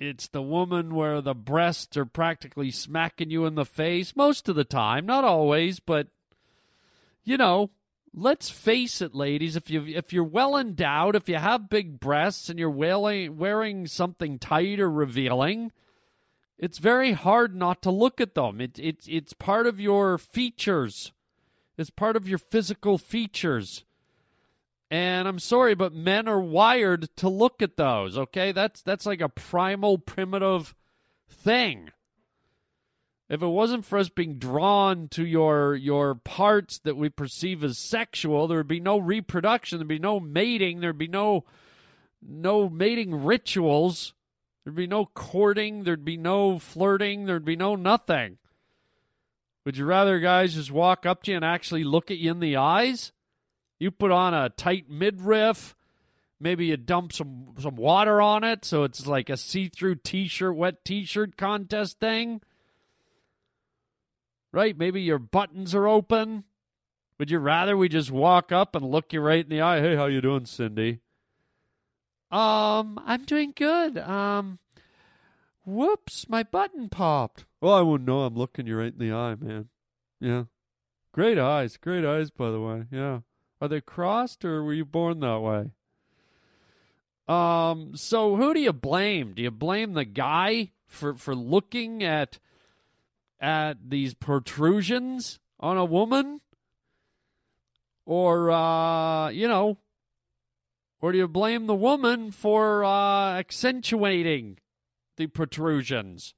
It's 0.00 0.28
the 0.28 0.40
woman 0.40 0.94
where 0.94 1.20
the 1.20 1.34
breasts 1.34 1.94
are 1.98 2.06
practically 2.06 2.70
smacking 2.70 3.30
you 3.30 3.44
in 3.44 3.54
the 3.54 3.66
face 3.66 4.16
most 4.16 4.48
of 4.48 4.56
the 4.56 4.64
time, 4.64 5.04
not 5.04 5.24
always, 5.24 5.78
but 5.78 6.08
you 7.22 7.36
know, 7.36 7.68
let's 8.14 8.48
face 8.48 9.02
it, 9.02 9.14
ladies. 9.14 9.56
If 9.56 9.68
you 9.68 9.84
if 9.86 10.10
you're 10.10 10.24
well 10.24 10.56
endowed, 10.56 11.16
if 11.16 11.28
you 11.28 11.36
have 11.36 11.68
big 11.68 12.00
breasts 12.00 12.48
and 12.48 12.58
you're 12.58 12.70
wearing 12.70 13.36
wearing 13.36 13.86
something 13.86 14.38
tight 14.38 14.80
or 14.80 14.90
revealing, 14.90 15.70
it's 16.56 16.78
very 16.78 17.12
hard 17.12 17.54
not 17.54 17.82
to 17.82 17.90
look 17.90 18.22
at 18.22 18.34
them. 18.34 18.58
It, 18.58 18.78
it, 18.78 19.04
it's 19.06 19.34
part 19.34 19.66
of 19.66 19.78
your 19.78 20.16
features. 20.16 21.12
It's 21.76 21.90
part 21.90 22.16
of 22.16 22.26
your 22.26 22.38
physical 22.38 22.96
features. 22.96 23.84
And 24.90 25.28
I'm 25.28 25.38
sorry, 25.38 25.74
but 25.74 25.94
men 25.94 26.26
are 26.26 26.40
wired 26.40 27.14
to 27.16 27.28
look 27.28 27.62
at 27.62 27.76
those, 27.76 28.18
okay? 28.18 28.50
That's 28.50 28.82
that's 28.82 29.06
like 29.06 29.20
a 29.20 29.28
primal 29.28 29.98
primitive 29.98 30.74
thing. 31.28 31.90
If 33.28 33.40
it 33.42 33.46
wasn't 33.46 33.84
for 33.84 33.96
us 33.96 34.08
being 34.08 34.38
drawn 34.38 35.06
to 35.10 35.24
your 35.24 35.76
your 35.76 36.16
parts 36.16 36.80
that 36.80 36.96
we 36.96 37.08
perceive 37.08 37.62
as 37.62 37.78
sexual, 37.78 38.48
there 38.48 38.58
would 38.58 38.66
be 38.66 38.80
no 38.80 38.98
reproduction, 38.98 39.78
there'd 39.78 39.86
be 39.86 40.00
no 40.00 40.18
mating, 40.18 40.80
there'd 40.80 40.98
be 40.98 41.06
no 41.06 41.44
no 42.20 42.68
mating 42.68 43.24
rituals, 43.24 44.14
there'd 44.64 44.74
be 44.74 44.88
no 44.88 45.06
courting, 45.06 45.84
there'd 45.84 46.04
be 46.04 46.16
no 46.16 46.58
flirting, 46.58 47.26
there'd 47.26 47.44
be 47.44 47.54
no 47.54 47.76
nothing. 47.76 48.38
Would 49.64 49.76
you 49.76 49.84
rather 49.84 50.18
guys 50.18 50.54
just 50.54 50.72
walk 50.72 51.06
up 51.06 51.22
to 51.22 51.30
you 51.30 51.36
and 51.36 51.44
actually 51.44 51.84
look 51.84 52.10
at 52.10 52.18
you 52.18 52.32
in 52.32 52.40
the 52.40 52.56
eyes? 52.56 53.12
You 53.80 53.90
put 53.90 54.12
on 54.12 54.34
a 54.34 54.50
tight 54.50 54.88
midriff, 54.88 55.74
maybe 56.38 56.66
you 56.66 56.76
dump 56.76 57.12
some 57.12 57.54
some 57.58 57.74
water 57.74 58.20
on 58.20 58.44
it 58.44 58.64
so 58.64 58.84
it's 58.84 59.06
like 59.06 59.28
a 59.28 59.36
see-through 59.36 59.96
t-shirt, 59.96 60.54
wet 60.54 60.84
t-shirt 60.84 61.36
contest 61.36 61.98
thing. 61.98 62.42
Right? 64.52 64.76
Maybe 64.76 65.00
your 65.00 65.18
buttons 65.18 65.74
are 65.74 65.88
open. 65.88 66.44
Would 67.18 67.30
you 67.30 67.38
rather 67.38 67.76
we 67.76 67.88
just 67.88 68.10
walk 68.10 68.52
up 68.52 68.74
and 68.76 68.84
look 68.84 69.12
you 69.12 69.20
right 69.20 69.44
in 69.44 69.50
the 69.50 69.60
eye? 69.60 69.80
Hey, 69.80 69.96
how 69.96 70.06
you 70.06 70.20
doing, 70.20 70.46
Cindy? 70.46 71.00
Um, 72.30 73.00
I'm 73.04 73.24
doing 73.24 73.52
good. 73.56 73.98
Um, 73.98 74.58
whoops, 75.64 76.28
my 76.28 76.42
button 76.42 76.88
popped. 76.88 77.44
Well, 77.60 77.74
I 77.74 77.82
wouldn't 77.82 78.08
know. 78.08 78.22
I'm 78.22 78.36
looking 78.36 78.66
you 78.66 78.78
right 78.78 78.92
in 78.92 78.98
the 78.98 79.14
eye, 79.14 79.34
man. 79.34 79.68
Yeah. 80.20 80.44
Great 81.12 81.38
eyes. 81.38 81.76
Great 81.76 82.04
eyes, 82.04 82.30
by 82.30 82.50
the 82.50 82.60
way. 82.60 82.84
Yeah. 82.90 83.20
Are 83.60 83.68
they 83.68 83.80
crossed 83.80 84.44
or 84.44 84.64
were 84.64 84.72
you 84.72 84.84
born 84.84 85.20
that 85.20 85.40
way? 85.40 85.70
Um, 87.28 87.92
so 87.94 88.36
who 88.36 88.54
do 88.54 88.60
you 88.60 88.72
blame? 88.72 89.34
Do 89.34 89.42
you 89.42 89.50
blame 89.50 89.92
the 89.92 90.04
guy 90.04 90.70
for, 90.86 91.14
for 91.14 91.34
looking 91.34 92.02
at 92.02 92.38
at 93.38 93.88
these 93.88 94.14
protrusions 94.14 95.38
on 95.60 95.76
a 95.76 95.84
woman? 95.84 96.40
Or 98.04 98.50
uh, 98.50 99.28
you 99.28 99.46
know, 99.46 99.78
or 101.00 101.12
do 101.12 101.18
you 101.18 101.28
blame 101.28 101.66
the 101.66 101.74
woman 101.74 102.30
for 102.30 102.84
uh, 102.84 103.38
accentuating 103.38 104.58
the 105.16 105.28
protrusions? 105.28 106.34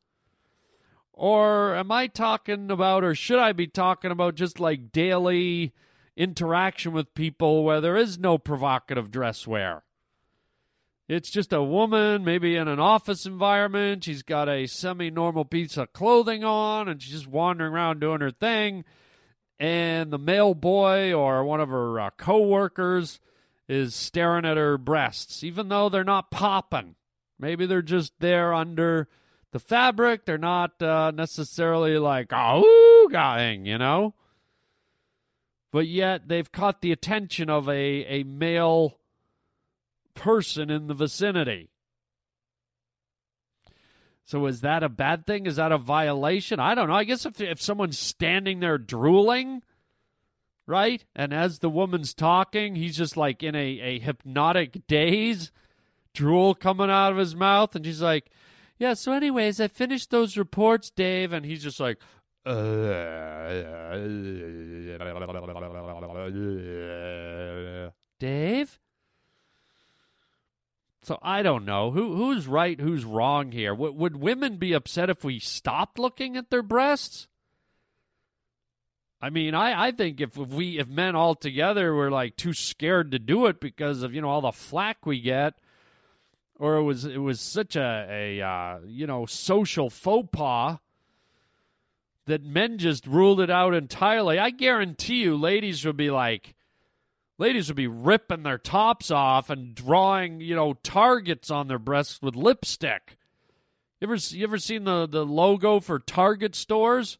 Or 1.14 1.74
am 1.74 1.90
I 1.92 2.06
talking 2.06 2.70
about, 2.70 3.04
or 3.04 3.14
should 3.14 3.38
I 3.38 3.52
be 3.52 3.66
talking 3.66 4.10
about 4.10 4.34
just 4.34 4.60
like 4.60 4.92
daily 4.92 5.72
interaction 6.16 6.92
with 6.92 7.14
people 7.14 7.64
where 7.64 7.80
there 7.80 7.96
is 7.96 8.18
no 8.18 8.38
provocative 8.38 9.10
dress 9.10 9.46
wear? 9.46 9.84
It's 11.08 11.30
just 11.30 11.52
a 11.52 11.62
woman, 11.62 12.24
maybe 12.24 12.56
in 12.56 12.68
an 12.68 12.80
office 12.80 13.26
environment. 13.26 14.04
She's 14.04 14.22
got 14.22 14.48
a 14.48 14.66
semi 14.66 15.10
normal 15.10 15.44
piece 15.44 15.76
of 15.76 15.92
clothing 15.92 16.44
on 16.44 16.88
and 16.88 17.02
she's 17.02 17.12
just 17.12 17.26
wandering 17.26 17.72
around 17.72 18.00
doing 18.00 18.20
her 18.20 18.30
thing. 18.30 18.84
And 19.58 20.10
the 20.10 20.18
male 20.18 20.54
boy 20.54 21.12
or 21.12 21.44
one 21.44 21.60
of 21.60 21.68
her 21.68 22.00
uh, 22.00 22.10
co 22.16 22.40
workers 22.42 23.20
is 23.68 23.94
staring 23.94 24.44
at 24.44 24.56
her 24.56 24.78
breasts, 24.78 25.44
even 25.44 25.68
though 25.68 25.88
they're 25.88 26.04
not 26.04 26.30
popping. 26.30 26.94
Maybe 27.38 27.66
they're 27.66 27.82
just 27.82 28.12
there 28.18 28.54
under 28.54 29.08
the 29.50 29.58
fabric. 29.58 30.24
They're 30.24 30.38
not 30.38 30.80
uh, 30.82 31.10
necessarily 31.10 31.98
like, 31.98 32.28
oh, 32.32 33.08
going, 33.10 33.66
you 33.66 33.78
know? 33.78 34.14
But 35.72 35.86
yet 35.86 36.28
they've 36.28 36.52
caught 36.52 36.82
the 36.82 36.92
attention 36.92 37.50
of 37.50 37.68
a, 37.68 37.72
a 37.72 38.22
male 38.24 38.98
person 40.14 40.70
in 40.70 40.86
the 40.86 40.94
vicinity. 40.94 41.70
So 44.24 44.46
is 44.46 44.60
that 44.60 44.82
a 44.82 44.88
bad 44.88 45.26
thing? 45.26 45.46
Is 45.46 45.56
that 45.56 45.72
a 45.72 45.78
violation? 45.78 46.60
I 46.60 46.74
don't 46.74 46.88
know. 46.88 46.94
I 46.94 47.04
guess 47.04 47.26
if 47.26 47.40
if 47.40 47.60
someone's 47.60 47.98
standing 47.98 48.60
there 48.60 48.78
drooling, 48.78 49.62
right? 50.66 51.04
And 51.16 51.32
as 51.32 51.58
the 51.58 51.70
woman's 51.70 52.14
talking, 52.14 52.76
he's 52.76 52.96
just 52.96 53.16
like 53.16 53.42
in 53.42 53.54
a, 53.54 53.80
a 53.80 53.98
hypnotic 53.98 54.86
daze, 54.86 55.50
drool 56.14 56.54
coming 56.54 56.90
out 56.90 57.12
of 57.12 57.18
his 57.18 57.34
mouth, 57.34 57.74
and 57.74 57.84
she's 57.84 58.02
like, 58.02 58.30
Yeah, 58.78 58.94
so 58.94 59.12
anyways, 59.12 59.60
I 59.60 59.68
finished 59.68 60.10
those 60.10 60.36
reports, 60.36 60.90
Dave, 60.90 61.32
and 61.32 61.44
he's 61.44 61.62
just 61.62 61.80
like 61.80 61.98
Dave? 68.18 68.78
So 71.02 71.18
I 71.20 71.42
don't 71.42 71.64
know 71.64 71.90
who 71.90 72.14
who's 72.14 72.46
right, 72.46 72.80
who's 72.80 73.04
wrong 73.04 73.50
here. 73.52 73.72
W- 73.72 73.92
would 73.92 74.16
women 74.16 74.56
be 74.56 74.72
upset 74.72 75.10
if 75.10 75.24
we 75.24 75.38
stopped 75.40 75.98
looking 75.98 76.36
at 76.36 76.50
their 76.50 76.62
breasts? 76.62 77.26
I 79.20 79.30
mean, 79.30 79.54
I, 79.54 79.88
I 79.88 79.92
think 79.92 80.20
if, 80.20 80.36
if 80.36 80.48
we 80.48 80.78
if 80.78 80.88
men 80.88 81.14
all 81.14 81.34
together 81.34 81.94
were 81.94 82.10
like 82.10 82.36
too 82.36 82.52
scared 82.52 83.12
to 83.12 83.18
do 83.18 83.46
it 83.46 83.60
because 83.60 84.02
of 84.02 84.14
you 84.14 84.20
know 84.20 84.28
all 84.28 84.40
the 84.40 84.52
flack 84.52 85.06
we 85.06 85.20
get, 85.20 85.54
or 86.58 86.76
it 86.76 86.82
was 86.82 87.04
it 87.04 87.18
was 87.18 87.40
such 87.40 87.76
a 87.76 88.06
a 88.08 88.40
uh, 88.40 88.78
you 88.86 89.06
know 89.06 89.26
social 89.26 89.90
faux 89.90 90.28
pas 90.32 90.78
that 92.26 92.44
men 92.44 92.78
just 92.78 93.06
ruled 93.06 93.40
it 93.40 93.50
out 93.50 93.74
entirely. 93.74 94.38
I 94.38 94.50
guarantee 94.50 95.22
you, 95.22 95.36
ladies 95.36 95.84
would 95.84 95.96
be 95.96 96.10
like, 96.10 96.54
ladies 97.38 97.68
would 97.68 97.76
be 97.76 97.88
ripping 97.88 98.42
their 98.42 98.58
tops 98.58 99.10
off 99.10 99.50
and 99.50 99.74
drawing, 99.74 100.40
you 100.40 100.54
know, 100.54 100.74
targets 100.74 101.50
on 101.50 101.68
their 101.68 101.78
breasts 101.78 102.20
with 102.22 102.36
lipstick. 102.36 103.16
You 104.00 104.08
ever 104.08 104.16
you 104.16 104.44
ever 104.44 104.58
seen 104.58 104.84
the 104.84 105.06
the 105.06 105.24
logo 105.24 105.80
for 105.80 105.98
Target 105.98 106.54
stores? 106.54 107.18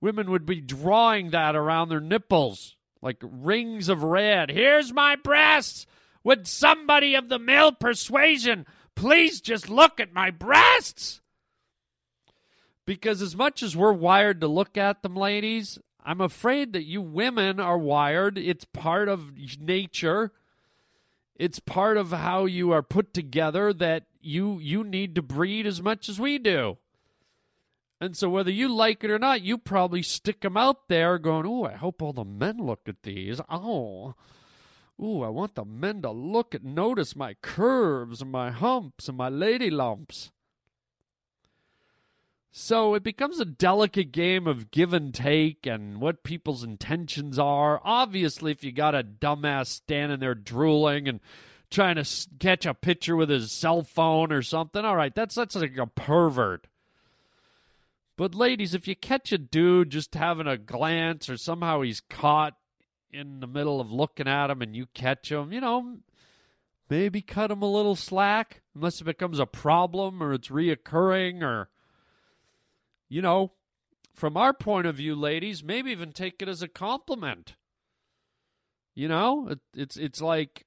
Women 0.00 0.30
would 0.30 0.46
be 0.46 0.60
drawing 0.60 1.30
that 1.30 1.54
around 1.54 1.90
their 1.90 2.00
nipples 2.00 2.76
like 3.02 3.18
rings 3.22 3.88
of 3.88 4.02
red. 4.02 4.50
Here's 4.50 4.92
my 4.92 5.16
breasts. 5.16 5.86
Would 6.24 6.46
somebody 6.46 7.14
of 7.14 7.28
the 7.28 7.38
male 7.38 7.72
persuasion 7.72 8.66
please 8.94 9.40
just 9.40 9.68
look 9.68 10.00
at 10.00 10.12
my 10.12 10.30
breasts? 10.30 11.19
Because 12.90 13.22
as 13.22 13.36
much 13.36 13.62
as 13.62 13.76
we're 13.76 13.92
wired 13.92 14.40
to 14.40 14.48
look 14.48 14.76
at 14.76 15.04
them, 15.04 15.14
ladies, 15.14 15.78
I'm 16.04 16.20
afraid 16.20 16.72
that 16.72 16.86
you 16.86 17.00
women 17.00 17.60
are 17.60 17.78
wired. 17.78 18.36
It's 18.36 18.64
part 18.64 19.08
of 19.08 19.32
nature. 19.60 20.32
It's 21.36 21.60
part 21.60 21.96
of 21.96 22.10
how 22.10 22.46
you 22.46 22.72
are 22.72 22.82
put 22.82 23.14
together 23.14 23.72
that 23.74 24.06
you 24.20 24.58
you 24.58 24.82
need 24.82 25.14
to 25.14 25.22
breed 25.22 25.68
as 25.68 25.80
much 25.80 26.08
as 26.08 26.18
we 26.18 26.36
do. 26.38 26.78
And 28.00 28.16
so 28.16 28.28
whether 28.28 28.50
you 28.50 28.66
like 28.66 29.04
it 29.04 29.10
or 29.12 29.20
not, 29.20 29.42
you 29.42 29.56
probably 29.56 30.02
stick 30.02 30.40
them 30.40 30.56
out 30.56 30.88
there 30.88 31.16
going, 31.16 31.46
"Oh, 31.46 31.66
I 31.66 31.74
hope 31.74 32.02
all 32.02 32.12
the 32.12 32.24
men 32.24 32.56
look 32.56 32.88
at 32.88 33.04
these." 33.04 33.40
Oh. 33.48 34.16
Ooh, 35.00 35.22
I 35.22 35.28
want 35.28 35.54
the 35.54 35.64
men 35.64 36.02
to 36.02 36.10
look 36.10 36.56
at 36.56 36.64
notice 36.64 37.14
my 37.14 37.34
curves 37.34 38.20
and 38.20 38.32
my 38.32 38.50
humps 38.50 39.08
and 39.08 39.16
my 39.16 39.28
lady 39.28 39.70
lumps. 39.70 40.32
So 42.52 42.94
it 42.94 43.04
becomes 43.04 43.38
a 43.38 43.44
delicate 43.44 44.10
game 44.10 44.48
of 44.48 44.72
give 44.72 44.92
and 44.92 45.14
take 45.14 45.66
and 45.66 46.00
what 46.00 46.24
people's 46.24 46.64
intentions 46.64 47.38
are. 47.38 47.80
Obviously, 47.84 48.50
if 48.50 48.64
you 48.64 48.72
got 48.72 48.94
a 48.94 49.04
dumbass 49.04 49.68
standing 49.68 50.18
there 50.18 50.34
drooling 50.34 51.06
and 51.06 51.20
trying 51.70 51.94
to 51.94 52.28
catch 52.40 52.66
a 52.66 52.74
picture 52.74 53.14
with 53.14 53.30
his 53.30 53.52
cell 53.52 53.84
phone 53.84 54.32
or 54.32 54.42
something, 54.42 54.84
all 54.84 54.96
right, 54.96 55.14
that's 55.14 55.36
that's 55.36 55.54
like 55.54 55.76
a 55.76 55.86
pervert. 55.86 56.66
But 58.16 58.34
ladies, 58.34 58.74
if 58.74 58.88
you 58.88 58.96
catch 58.96 59.30
a 59.30 59.38
dude 59.38 59.90
just 59.90 60.14
having 60.16 60.48
a 60.48 60.58
glance 60.58 61.30
or 61.30 61.36
somehow 61.36 61.82
he's 61.82 62.00
caught 62.00 62.56
in 63.12 63.38
the 63.38 63.46
middle 63.46 63.80
of 63.80 63.92
looking 63.92 64.28
at 64.28 64.50
him 64.50 64.60
and 64.60 64.74
you 64.74 64.86
catch 64.92 65.30
him, 65.30 65.52
you 65.52 65.60
know, 65.60 65.98
maybe 66.90 67.22
cut 67.22 67.52
him 67.52 67.62
a 67.62 67.70
little 67.70 67.96
slack 67.96 68.60
unless 68.74 69.00
it 69.00 69.04
becomes 69.04 69.38
a 69.38 69.46
problem 69.46 70.20
or 70.20 70.32
it's 70.32 70.48
reoccurring 70.48 71.42
or 71.42 71.70
you 73.10 73.20
know, 73.20 73.52
from 74.14 74.38
our 74.38 74.54
point 74.54 74.86
of 74.86 74.96
view, 74.96 75.14
ladies, 75.14 75.62
maybe 75.62 75.90
even 75.90 76.12
take 76.12 76.40
it 76.40 76.48
as 76.48 76.62
a 76.62 76.68
compliment. 76.68 77.56
You 78.94 79.08
know, 79.08 79.48
it, 79.48 79.58
it's 79.74 79.96
it's 79.96 80.22
like 80.22 80.64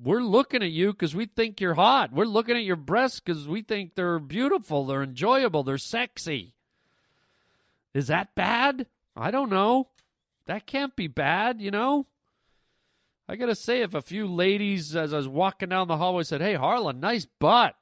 we're 0.00 0.22
looking 0.22 0.62
at 0.62 0.70
you 0.70 0.92
because 0.92 1.14
we 1.14 1.26
think 1.26 1.60
you're 1.60 1.74
hot. 1.74 2.12
We're 2.12 2.24
looking 2.24 2.56
at 2.56 2.64
your 2.64 2.76
breasts 2.76 3.20
because 3.20 3.46
we 3.46 3.62
think 3.62 3.94
they're 3.94 4.18
beautiful, 4.18 4.86
they're 4.86 5.02
enjoyable, 5.02 5.62
they're 5.62 5.78
sexy. 5.78 6.54
Is 7.94 8.06
that 8.06 8.34
bad? 8.34 8.86
I 9.14 9.30
don't 9.30 9.50
know. 9.50 9.88
That 10.46 10.66
can't 10.66 10.96
be 10.96 11.06
bad, 11.06 11.60
you 11.60 11.70
know? 11.70 12.06
I 13.28 13.36
gotta 13.36 13.54
say, 13.54 13.82
if 13.82 13.94
a 13.94 14.02
few 14.02 14.26
ladies, 14.26 14.96
as 14.96 15.12
I 15.12 15.18
was 15.18 15.28
walking 15.28 15.68
down 15.68 15.88
the 15.88 15.98
hallway, 15.98 16.22
said, 16.22 16.40
Hey, 16.40 16.54
Harland, 16.54 17.00
nice 17.00 17.26
butt, 17.38 17.76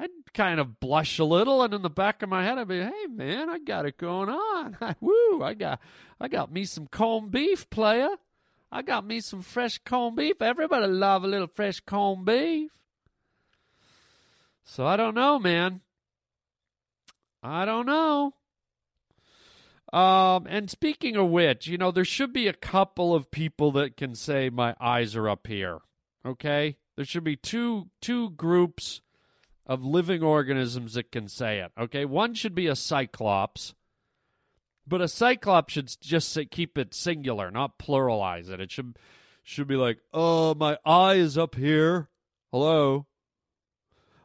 I'd 0.00 0.10
kind 0.32 0.60
of 0.60 0.78
blush 0.78 1.18
a 1.18 1.24
little, 1.24 1.62
and 1.62 1.74
in 1.74 1.82
the 1.82 1.90
back 1.90 2.22
of 2.22 2.28
my 2.28 2.44
head, 2.44 2.56
I'd 2.56 2.68
be, 2.68 2.80
Hey, 2.80 3.06
man, 3.08 3.50
I 3.50 3.58
got 3.58 3.84
it 3.84 3.98
going 3.98 4.28
on. 4.28 4.76
Woo, 5.00 5.42
I 5.42 5.54
got, 5.54 5.80
I 6.20 6.28
got 6.28 6.52
me 6.52 6.64
some 6.64 6.86
corned 6.86 7.32
beef, 7.32 7.68
player. 7.68 8.10
I 8.70 8.82
got 8.82 9.04
me 9.04 9.20
some 9.20 9.42
fresh 9.42 9.78
corned 9.78 10.16
beef. 10.16 10.40
Everybody 10.40 10.86
love 10.86 11.24
a 11.24 11.28
little 11.28 11.48
fresh 11.48 11.80
corned 11.80 12.24
beef. 12.24 12.70
So 14.62 14.86
I 14.86 14.96
don't 14.96 15.14
know, 15.14 15.38
man. 15.38 15.80
I 17.42 17.64
don't 17.64 17.86
know. 17.86 18.34
Um, 19.92 20.46
and 20.48 20.70
speaking 20.70 21.16
of 21.16 21.30
which, 21.30 21.66
you 21.66 21.78
know, 21.78 21.90
there 21.90 22.04
should 22.04 22.32
be 22.32 22.46
a 22.46 22.52
couple 22.52 23.14
of 23.14 23.30
people 23.30 23.72
that 23.72 23.96
can 23.96 24.14
say 24.14 24.50
my 24.50 24.74
eyes 24.78 25.16
are 25.16 25.28
up 25.28 25.46
here. 25.46 25.78
Okay? 26.26 26.76
There 26.96 27.06
should 27.06 27.24
be 27.24 27.36
two 27.36 27.88
two 28.02 28.30
groups 28.30 29.00
of 29.68 29.84
living 29.84 30.22
organisms 30.22 30.94
that 30.94 31.12
can 31.12 31.28
say 31.28 31.58
it. 31.60 31.72
Okay? 31.78 32.04
One 32.04 32.34
should 32.34 32.54
be 32.54 32.66
a 32.66 32.74
cyclops. 32.74 33.74
But 34.86 35.02
a 35.02 35.08
cyclops 35.08 35.74
should 35.74 35.94
just 36.00 36.30
say, 36.30 36.46
keep 36.46 36.78
it 36.78 36.94
singular, 36.94 37.50
not 37.50 37.78
pluralize 37.78 38.48
it. 38.48 38.60
It 38.60 38.70
should 38.72 38.96
should 39.42 39.66
be 39.66 39.76
like, 39.76 39.98
"Oh, 40.12 40.54
my 40.54 40.78
eye 40.84 41.14
is 41.14 41.38
up 41.38 41.54
here." 41.54 42.08
Hello. 42.50 43.06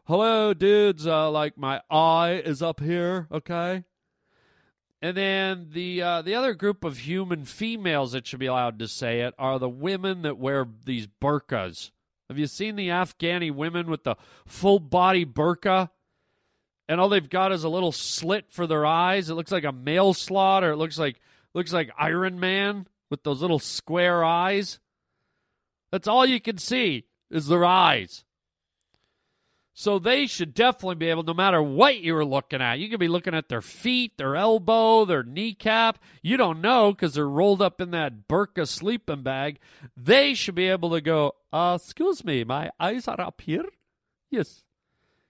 Hello, 0.06 0.53
dudes. 0.53 1.08
Uh, 1.08 1.32
like 1.32 1.58
my 1.58 1.82
eye 1.89 2.41
is 2.43 2.62
up 2.62 2.82
here. 2.82 3.27
Okay. 3.32 3.84
And 5.01 5.17
then 5.17 5.67
the 5.71 6.01
uh, 6.01 6.21
the 6.21 6.36
other 6.36 6.53
group 6.53 6.84
of 6.84 6.99
human 6.99 7.45
females 7.45 8.13
that 8.13 8.27
should 8.27 8.39
be 8.39 8.45
allowed 8.45 8.79
to 8.79 8.88
say 8.88 9.21
it 9.21 9.34
are 9.38 9.60
the 9.60 9.69
women 9.69 10.21
that 10.21 10.38
wear 10.38 10.65
these 10.86 11.08
burqas. 11.08 11.91
Have 12.29 12.38
you 12.38 12.47
seen 12.47 12.75
the 12.75 12.89
Afghani 12.89 13.51
women 13.51 13.89
with 13.89 14.03
the 14.03 14.15
full 14.45 14.79
body 14.79 15.25
burqa? 15.25 15.89
And 16.88 16.99
all 16.99 17.09
they've 17.09 17.29
got 17.29 17.51
is 17.51 17.63
a 17.63 17.69
little 17.69 17.91
slit 17.91 18.51
for 18.51 18.67
their 18.67 18.86
eyes. 18.86 19.29
It 19.29 19.36
looks 19.36 19.51
like 19.51 19.63
a 19.63 19.71
mail 19.71 20.13
slot, 20.13 20.63
or 20.63 20.71
it 20.71 20.77
looks 20.77 20.99
like 20.99 21.19
looks 21.53 21.71
like 21.71 21.91
Iron 21.97 22.39
Man 22.39 22.88
with 23.09 23.23
those 23.23 23.41
little 23.41 23.59
square 23.59 24.23
eyes. 24.23 24.79
That's 25.91 26.07
all 26.07 26.25
you 26.25 26.41
can 26.41 26.57
see 26.57 27.05
is 27.29 27.47
their 27.47 27.65
eyes. 27.65 28.25
So 29.75 29.97
they 29.97 30.27
should 30.27 30.53
definitely 30.53 30.95
be 30.95 31.09
able, 31.09 31.23
no 31.23 31.33
matter 31.33 31.62
what 31.62 32.01
you're 32.01 32.23
looking 32.23 32.62
at, 32.62 32.77
you 32.77 32.89
could 32.89 32.99
be 32.99 33.07
looking 33.07 33.33
at 33.33 33.49
their 33.49 33.62
feet, 33.62 34.17
their 34.17 34.36
elbow, 34.36 35.03
their 35.03 35.23
kneecap. 35.23 35.97
You 36.21 36.38
don't 36.38 36.62
know 36.62 36.91
because 36.91 37.15
they're 37.15 37.27
rolled 37.27 37.62
up 37.62 37.81
in 37.81 37.89
that 37.89 38.27
burqa 38.27 38.67
sleeping 38.67 39.23
bag. 39.23 39.57
They 39.97 40.36
should 40.36 40.53
be 40.53 40.69
able 40.69 40.91
to 40.91 41.01
go, 41.01 41.33
uh, 41.51 41.79
excuse 41.81 42.23
me, 42.23 42.43
my 42.43 42.69
eyes 42.79 43.07
are 43.07 43.19
up 43.19 43.41
here? 43.41 43.65
Yes. 44.29 44.63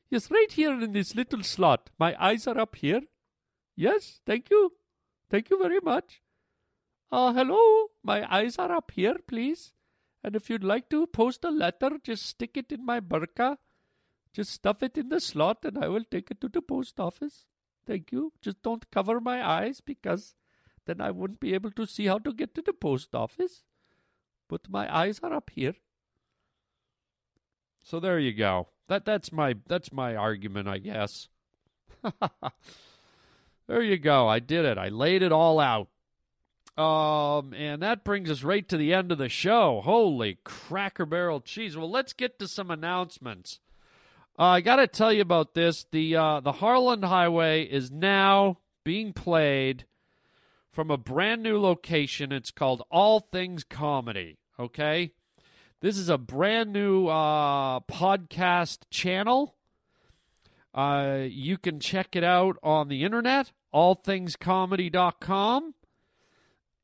Yes, 0.09 0.29
right 0.29 0.51
here 0.51 0.73
in 0.73 0.91
this 0.91 1.15
little 1.15 1.41
slot. 1.41 1.89
My 1.97 2.13
eyes 2.19 2.45
are 2.45 2.59
up 2.59 2.75
here. 2.75 3.01
Yes, 3.77 4.19
thank 4.25 4.49
you. 4.49 4.73
Thank 5.29 5.49
you 5.49 5.57
very 5.57 5.79
much. 5.79 6.21
Uh, 7.11 7.31
hello, 7.31 7.91
my 8.03 8.27
eyes 8.31 8.57
are 8.57 8.71
up 8.71 8.91
here, 8.91 9.15
please. 9.25 9.71
And 10.21 10.35
if 10.35 10.49
you'd 10.49 10.63
like 10.63 10.89
to 10.89 11.07
post 11.07 11.45
a 11.45 11.49
letter, 11.49 11.91
just 12.03 12.25
stick 12.25 12.57
it 12.57 12.71
in 12.71 12.85
my 12.85 12.99
burqa 12.99 13.57
just 14.33 14.51
stuff 14.51 14.81
it 14.81 14.97
in 14.97 15.09
the 15.09 15.19
slot 15.19 15.59
and 15.63 15.77
I 15.77 15.87
will 15.87 16.03
take 16.09 16.31
it 16.31 16.41
to 16.41 16.49
the 16.49 16.61
post 16.61 16.99
office. 16.99 17.45
Thank 17.85 18.11
you. 18.11 18.33
Just 18.41 18.61
don't 18.63 18.89
cover 18.91 19.19
my 19.19 19.47
eyes 19.47 19.81
because 19.81 20.35
then 20.85 20.99
I 20.99 21.11
wouldn't 21.11 21.39
be 21.39 21.53
able 21.53 21.71
to 21.71 21.85
see 21.85 22.07
how 22.07 22.17
to 22.19 22.33
get 22.33 22.55
to 22.55 22.61
the 22.61 22.73
post 22.73 23.13
office. 23.13 23.63
But 24.49 24.69
my 24.69 24.93
eyes 24.93 25.19
are 25.21 25.33
up 25.33 25.51
here. 25.53 25.75
So 27.83 27.99
there 27.99 28.19
you 28.19 28.33
go. 28.33 28.69
That 28.87 29.05
that's 29.05 29.31
my 29.31 29.55
that's 29.67 29.91
my 29.91 30.15
argument, 30.15 30.67
I 30.67 30.77
guess. 30.77 31.29
there 33.67 33.81
you 33.81 33.97
go. 33.97 34.27
I 34.27 34.39
did 34.39 34.65
it. 34.65 34.77
I 34.77 34.89
laid 34.89 35.21
it 35.21 35.31
all 35.31 35.59
out. 35.59 35.89
Um, 36.75 37.53
and 37.53 37.81
that 37.83 38.03
brings 38.03 38.31
us 38.31 38.43
right 38.43 38.67
to 38.67 38.77
the 38.77 38.93
end 38.93 39.11
of 39.11 39.19
the 39.19 39.29
show. 39.29 39.81
Holy 39.81 40.39
cracker 40.43 41.05
barrel 41.05 41.39
cheese. 41.39 41.77
Well, 41.77 41.89
let's 41.89 42.13
get 42.13 42.39
to 42.39 42.47
some 42.47 42.71
announcements. 42.71 43.59
Uh, 44.37 44.43
I 44.43 44.61
got 44.61 44.75
to 44.77 44.87
tell 44.87 45.11
you 45.13 45.21
about 45.21 45.53
this. 45.53 45.85
The 45.91 46.15
uh, 46.15 46.39
the 46.39 46.53
Harland 46.53 47.05
Highway 47.05 47.61
is 47.63 47.91
now 47.91 48.57
being 48.83 49.13
played 49.13 49.85
from 50.71 50.89
a 50.89 50.97
brand 50.97 51.43
new 51.43 51.61
location. 51.61 52.31
It's 52.31 52.49
called 52.49 52.81
All 52.89 53.19
Things 53.19 53.63
Comedy. 53.63 54.39
Okay, 54.59 55.11
this 55.81 55.99
is 55.99 56.09
a 56.09 56.17
brand 56.17 56.73
new 56.73 57.05
uh, 57.07 57.81
podcast 57.81 58.79
channel. 58.89 59.53
Uh, 60.73 61.25
you 61.29 61.59
can 61.59 61.79
check 61.79 62.15
it 62.15 62.23
out 62.23 62.57
on 62.63 62.87
the 62.87 63.03
internet, 63.03 63.51
allthingscomedy.com. 63.71 65.75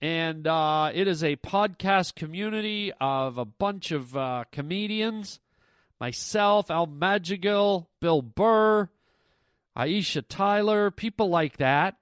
And 0.02 0.48
uh, 0.48 0.92
it 0.94 1.08
is 1.08 1.24
a 1.24 1.36
podcast 1.38 2.14
community 2.16 2.92
of 3.02 3.40
a 3.40 3.46
bunch 3.46 3.92
of 3.92 4.16
uh, 4.16 4.44
comedians 4.52 5.40
myself, 6.00 6.72
Al 6.72 6.86
Madrigal, 6.86 7.90
Bill 8.00 8.22
Burr, 8.22 8.90
Aisha 9.78 10.24
Tyler, 10.28 10.92
people 10.92 11.30
like 11.30 11.58
that. 11.58 11.96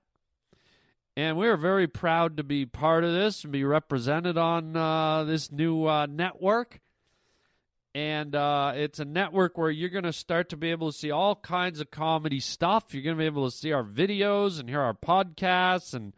And 1.15 1.35
we're 1.35 1.57
very 1.57 1.87
proud 1.87 2.37
to 2.37 2.43
be 2.43 2.65
part 2.65 3.03
of 3.03 3.11
this 3.11 3.43
and 3.43 3.51
be 3.51 3.63
represented 3.63 4.37
on 4.37 4.75
uh, 4.75 5.23
this 5.23 5.51
new 5.51 5.87
uh, 5.87 6.05
network. 6.05 6.79
And 7.95 8.35
uh, 8.35 8.73
it's 8.75 8.99
a 8.99 9.05
network 9.05 9.57
where 9.57 9.71
you're 9.71 9.89
going 9.89 10.03
to 10.03 10.13
start 10.13 10.49
to 10.49 10.57
be 10.57 10.69
able 10.69 10.91
to 10.91 10.97
see 10.97 11.09
all 11.09 11.35
kinds 11.35 11.79
of 11.79 11.89
comedy 11.89 12.39
stuff. 12.39 12.93
You're 12.93 13.01
going 13.01 13.15
to 13.15 13.21
be 13.21 13.25
able 13.25 13.49
to 13.49 13.55
see 13.55 13.71
our 13.71 13.83
videos 13.83 14.59
and 14.59 14.69
hear 14.69 14.81
our 14.81 14.93
podcasts, 14.93 15.95
and 15.95 16.13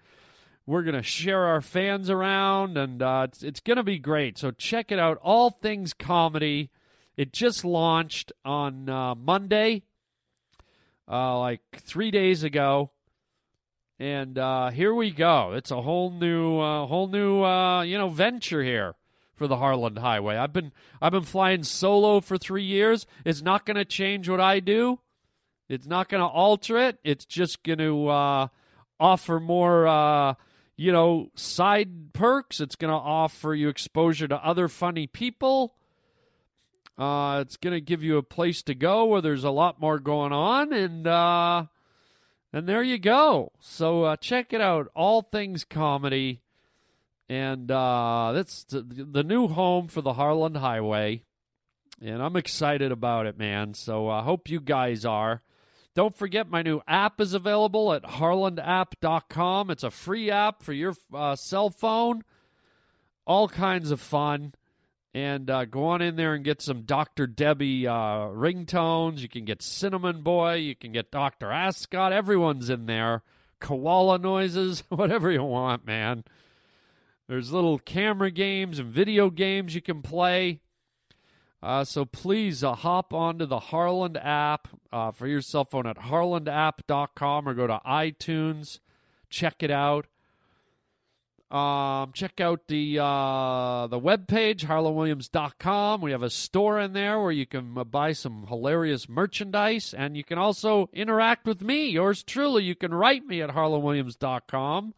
we're 0.66 0.84
going 0.84 0.96
to 0.96 1.04
share 1.04 1.46
our 1.46 1.62
fans 1.62 2.10
around, 2.10 2.78
and 2.78 3.02
uh, 3.02 3.28
it's, 3.30 3.42
it's 3.42 3.60
going 3.62 3.78
to 3.78 3.84
be 3.84 4.00
great. 4.00 4.38
So 4.38 4.52
check 4.52 4.92
it 4.92 5.00
out, 5.00 5.18
All 5.22 5.52
Things 5.52 5.94
Comedy 5.94 6.70
it 7.18 7.34
just 7.34 7.66
launched 7.66 8.32
on 8.46 8.90
uh, 8.90 9.16
Monday, 9.16 9.84
uh, 11.10 11.38
like 11.40 11.62
three 11.76 12.12
days 12.12 12.44
ago, 12.44 12.92
and 14.00 14.38
uh, 14.38 14.70
here 14.70 14.94
we 14.94 15.12
go. 15.12 15.54
It's 15.54 15.72
a 15.72 15.82
whole 15.82 16.12
new, 16.12 16.60
uh, 16.60 16.86
whole 16.86 17.08
new, 17.08 17.44
uh, 17.44 17.82
you 17.84 17.98
know, 17.98 18.10
venture 18.10 18.64
here 18.64 18.96
for 19.36 19.48
the 19.48 19.58
Harland 19.58 20.00
Highway. 20.00 20.38
I've 20.38 20.54
been, 20.54 20.72
I've 21.02 21.12
been 21.12 21.24
flying 21.24 21.64
solo 21.64 22.22
for 22.22 22.38
three 22.38 22.64
years. 22.64 23.06
It's 23.26 23.42
not 23.42 23.66
going 23.66 23.78
to 23.78 23.86
change 23.86 24.30
what 24.30 24.40
I 24.40 24.60
do. 24.60 25.00
It's 25.68 25.88
not 25.88 26.10
going 26.10 26.22
to 26.22 26.28
alter 26.28 26.78
it. 26.78 27.00
It's 27.04 27.26
just 27.26 27.64
going 27.64 27.80
to 27.80 28.08
uh, 28.08 28.48
offer 29.00 29.40
more 29.40 30.36
you 30.80 30.94
know, 30.94 31.30
side 31.36 32.14
perks. 32.14 32.62
It's 32.62 32.78
going 32.78 32.90
to 32.90 32.98
offer 32.98 33.54
you 33.54 33.68
exposure 33.68 34.30
to 34.30 34.38
other 34.38 34.70
funny 34.70 35.08
people. 35.08 35.76
Uh, 37.00 37.40
it's 37.40 37.56
going 37.56 37.74
to 37.74 37.80
give 37.80 38.04
you 38.04 38.18
a 38.18 38.24
place 38.24 38.62
to 38.62 38.76
go 38.76 39.06
where 39.06 39.22
there's 39.22 39.46
a 39.46 39.50
lot 39.50 39.80
more 39.80 40.00
going 40.00 40.34
on, 40.34 40.74
and 40.74 41.08
uh, 41.08 41.66
and 42.52 42.68
there 42.68 42.84
you 42.84 42.98
go. 42.98 43.54
So 43.62 44.04
uh, 44.04 44.16
check 44.18 44.52
it 44.52 44.60
out, 44.60 44.92
all 44.94 45.22
things 45.22 45.64
comedy, 45.64 46.42
and 47.30 47.72
uh, 47.72 48.34
that's 48.34 48.66
the, 48.66 49.24
new 49.24 49.48
home 49.48 49.88
for 49.88 50.02
the 50.02 50.14
Harland 50.14 50.58
Highway, 50.58 51.24
and 52.02 52.22
I'm 52.22 52.36
excited 52.36 52.92
about 52.92 53.28
it, 53.28 53.38
man. 53.38 53.76
So 53.76 54.10
I 54.10 54.22
hope 54.24 54.50
you 54.50 54.60
guys 54.60 55.06
are. 55.06 55.42
Don't 55.96 56.18
forget, 56.18 56.50
my 56.50 56.62
new 56.62 56.82
app 56.86 57.22
is 57.22 57.34
available 57.34 57.94
at 57.94 58.04
harlandapp.com. 58.04 59.72
It's 59.72 59.84
a 59.84 59.92
free 59.92 60.30
app 60.30 60.64
for 60.64 60.74
your 60.74 60.96
uh, 61.14 61.38
cell 61.38 61.70
phone. 61.70 62.26
All 63.26 63.48
kinds 63.48 63.90
of 63.92 64.02
fun 64.02 64.54
and 65.14 65.50
uh, 65.50 65.66
go 65.66 65.86
on 65.86 66.02
in 66.02 66.16
there 66.16 66.34
and 66.34 66.44
get 66.44 66.62
some 66.62 66.84
Dr. 66.84 67.26
Debbie 67.26 67.88
uh, 67.88 68.30
ringtones. 68.30 69.20
You 69.20 69.30
can 69.30 69.46
get 69.46 69.62
Cinnamon 69.62 70.22
Boy. 70.22 70.56
You 70.56 70.76
can 70.76 70.92
get 70.92 71.12
Dr. 71.12 71.52
Ascot. 71.52 72.14
Everyone's 72.14 72.70
in 72.70 72.86
there. 72.86 73.24
Koala 73.60 74.20
noises, 74.20 74.84
whatever 74.90 75.32
you 75.32 75.44
want, 75.44 75.86
man. 75.86 76.24
There's 77.28 77.52
little 77.52 77.80
camera 77.80 78.32
games 78.32 78.80
and 78.80 78.90
video 78.90 79.30
games 79.30 79.76
you 79.76 79.82
can 79.82 80.02
play. 80.02 80.62
Uh, 81.62 81.84
so 81.84 82.06
please 82.06 82.64
uh, 82.64 82.74
hop 82.74 83.14
onto 83.14 83.46
the 83.46 83.60
Harland 83.60 84.18
app. 84.18 84.68
uh, 84.92 85.12
for 85.12 85.28
your 85.28 85.42
cell 85.42 85.66
phone 85.66 85.86
at 85.86 85.98
harlandapp.com 85.98 87.48
or 87.48 87.54
go 87.54 87.68
to 87.68 87.82
iTunes. 87.86 88.80
Check 89.30 89.62
it 89.62 89.70
out. 89.70 90.08
Um, 91.52 92.12
check 92.14 92.40
out 92.40 92.68
the 92.68 93.00
uh, 93.00 93.88
the 93.88 94.00
webpage, 94.00 94.66
harlandwilliams.com. 94.66 96.00
We 96.00 96.12
have 96.12 96.22
a 96.22 96.30
store 96.30 96.80
in 96.80 96.94
there 96.94 97.20
where 97.20 97.32
you 97.32 97.48
can 97.48 97.76
uh, 97.76 97.84
buy 97.86 98.12
some 98.12 98.46
hilarious 98.48 99.10
merchandise, 99.10 99.96
and 99.96 100.16
you 100.16 100.24
can 100.24 100.38
also 100.38 100.90
interact 100.94 101.48
with 101.48 101.64
me, 101.64 101.88
yours 101.88 102.22
truly. 102.22 102.66
You 102.66 102.76
can 102.76 102.94
write 102.94 103.26
me 103.26 103.42
at 103.42 103.50
harlandwilliams.com, 103.50 104.94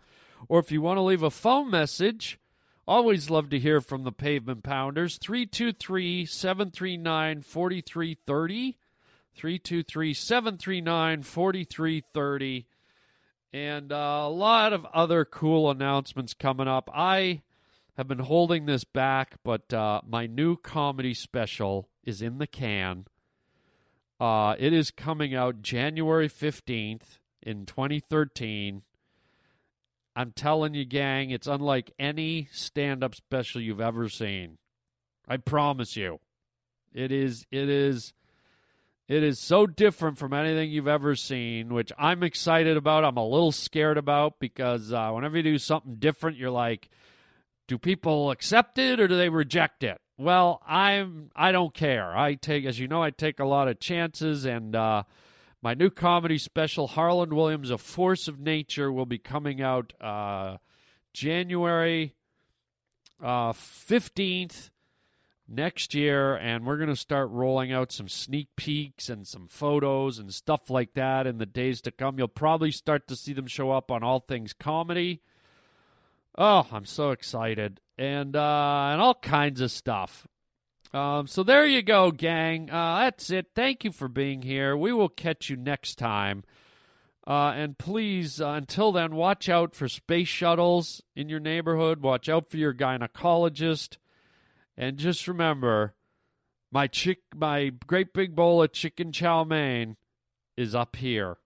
or 0.49 0.59
if 0.59 0.73
you 0.73 0.81
want 0.81 0.97
to 0.97 1.01
leave 1.01 1.23
a 1.23 1.31
phone 1.31 1.71
message, 1.71 2.37
always 2.85 3.29
love 3.29 3.49
to 3.51 3.59
hear 3.59 3.79
from 3.79 4.03
the 4.03 4.11
Pavement 4.11 4.61
Pounders, 4.61 5.17
323 5.17 6.25
739 6.25 7.43
4330. 7.43 8.77
323 9.33 10.13
739 10.13 11.23
4330 11.23 12.65
and 13.53 13.91
uh, 13.91 14.21
a 14.23 14.29
lot 14.29 14.73
of 14.73 14.85
other 14.93 15.25
cool 15.25 15.69
announcements 15.69 16.33
coming 16.33 16.67
up. 16.67 16.89
I 16.93 17.41
have 17.97 18.07
been 18.07 18.19
holding 18.19 18.65
this 18.65 18.83
back, 18.83 19.35
but 19.43 19.73
uh, 19.73 20.01
my 20.07 20.25
new 20.25 20.55
comedy 20.55 21.13
special 21.13 21.89
is 22.03 22.21
in 22.21 22.37
the 22.37 22.47
can. 22.47 23.05
Uh, 24.19 24.55
it 24.57 24.71
is 24.71 24.91
coming 24.91 25.35
out 25.35 25.61
January 25.61 26.29
15th 26.29 27.17
in 27.41 27.65
2013. 27.65 28.83
I'm 30.15 30.31
telling 30.31 30.73
you, 30.73 30.85
gang, 30.85 31.31
it's 31.31 31.47
unlike 31.47 31.91
any 31.97 32.47
stand 32.51 33.03
up 33.03 33.15
special 33.15 33.61
you've 33.61 33.81
ever 33.81 34.09
seen. 34.09 34.57
I 35.27 35.37
promise 35.37 35.95
you. 35.95 36.19
It 36.93 37.11
is, 37.11 37.45
it 37.51 37.69
is 37.69 38.13
it 39.11 39.23
is 39.23 39.39
so 39.39 39.67
different 39.67 40.17
from 40.17 40.31
anything 40.31 40.71
you've 40.71 40.87
ever 40.87 41.17
seen, 41.17 41.73
which 41.73 41.91
I'm 41.97 42.23
excited 42.23 42.77
about. 42.77 43.03
I'm 43.03 43.17
a 43.17 43.27
little 43.27 43.51
scared 43.51 43.97
about 43.97 44.39
because 44.39 44.93
uh, 44.93 45.11
whenever 45.11 45.35
you 45.35 45.43
do 45.43 45.57
something 45.57 45.95
different, 45.95 46.37
you're 46.37 46.49
like, 46.49 46.87
do 47.67 47.77
people 47.77 48.31
accept 48.31 48.77
it 48.77 49.01
or 49.01 49.09
do 49.09 49.17
they 49.17 49.27
reject 49.27 49.83
it? 49.83 49.99
Well, 50.17 50.61
I'm 50.65 51.29
I 51.35 51.51
don't 51.51 51.73
care. 51.73 52.15
I 52.15 52.35
take, 52.35 52.63
as 52.63 52.79
you 52.79 52.87
know, 52.87 53.03
I 53.03 53.09
take 53.09 53.41
a 53.41 53.45
lot 53.45 53.67
of 53.67 53.81
chances, 53.81 54.45
and 54.45 54.77
uh, 54.77 55.03
my 55.61 55.73
new 55.73 55.89
comedy 55.89 56.37
special, 56.37 56.87
Harland 56.87 57.33
Williams: 57.33 57.69
A 57.69 57.77
Force 57.77 58.29
of 58.29 58.39
Nature, 58.39 58.93
will 58.93 59.05
be 59.05 59.17
coming 59.17 59.61
out 59.61 59.91
uh, 59.99 60.55
January 61.11 62.15
uh, 63.21 63.51
fifteenth 63.51 64.70
next 65.51 65.93
year, 65.93 66.35
and 66.35 66.65
we're 66.65 66.77
going 66.77 66.89
to 66.89 66.95
start 66.95 67.29
rolling 67.29 67.71
out 67.71 67.91
some 67.91 68.07
sneak 68.07 68.47
peeks 68.55 69.09
and 69.09 69.27
some 69.27 69.47
photos 69.47 70.17
and 70.17 70.33
stuff 70.33 70.69
like 70.69 70.93
that 70.93 71.27
in 71.27 71.37
the 71.37 71.45
days 71.45 71.81
to 71.81 71.91
come. 71.91 72.17
You'll 72.17 72.27
probably 72.27 72.71
start 72.71 73.07
to 73.07 73.15
see 73.15 73.33
them 73.33 73.47
show 73.47 73.71
up 73.71 73.91
on 73.91 74.03
All 74.03 74.19
Things 74.19 74.53
Comedy. 74.53 75.21
Oh, 76.37 76.65
I'm 76.71 76.85
so 76.85 77.11
excited, 77.11 77.81
and 77.97 78.35
uh, 78.35 78.89
and 78.91 79.01
all 79.01 79.15
kinds 79.15 79.59
of 79.61 79.69
stuff. 79.69 80.27
Um, 80.93 81.27
so 81.27 81.43
there 81.43 81.65
you 81.65 81.81
go, 81.81 82.11
gang. 82.11 82.69
Uh, 82.69 82.99
that's 82.99 83.29
it. 83.29 83.47
Thank 83.55 83.83
you 83.83 83.91
for 83.91 84.07
being 84.07 84.41
here. 84.41 84.75
We 84.75 84.93
will 84.93 85.09
catch 85.09 85.49
you 85.49 85.55
next 85.55 85.95
time. 85.97 86.43
Uh, 87.25 87.53
and 87.55 87.77
please, 87.77 88.41
uh, 88.41 88.49
until 88.49 88.91
then, 88.91 89.15
watch 89.15 89.47
out 89.47 89.75
for 89.75 89.87
space 89.87 90.27
shuttles 90.27 91.01
in 91.15 91.29
your 91.29 91.39
neighborhood. 91.39 92.01
Watch 92.01 92.27
out 92.27 92.49
for 92.49 92.57
your 92.57 92.73
gynecologist. 92.73 93.97
And 94.81 94.97
just 94.97 95.27
remember, 95.27 95.93
my 96.71 96.87
chick, 96.87 97.19
my 97.35 97.71
great 97.85 98.13
big 98.13 98.35
bowl 98.35 98.63
of 98.63 98.73
chicken 98.73 99.11
chow 99.11 99.43
mein 99.43 99.95
is 100.57 100.73
up 100.73 100.95
here. 100.95 101.37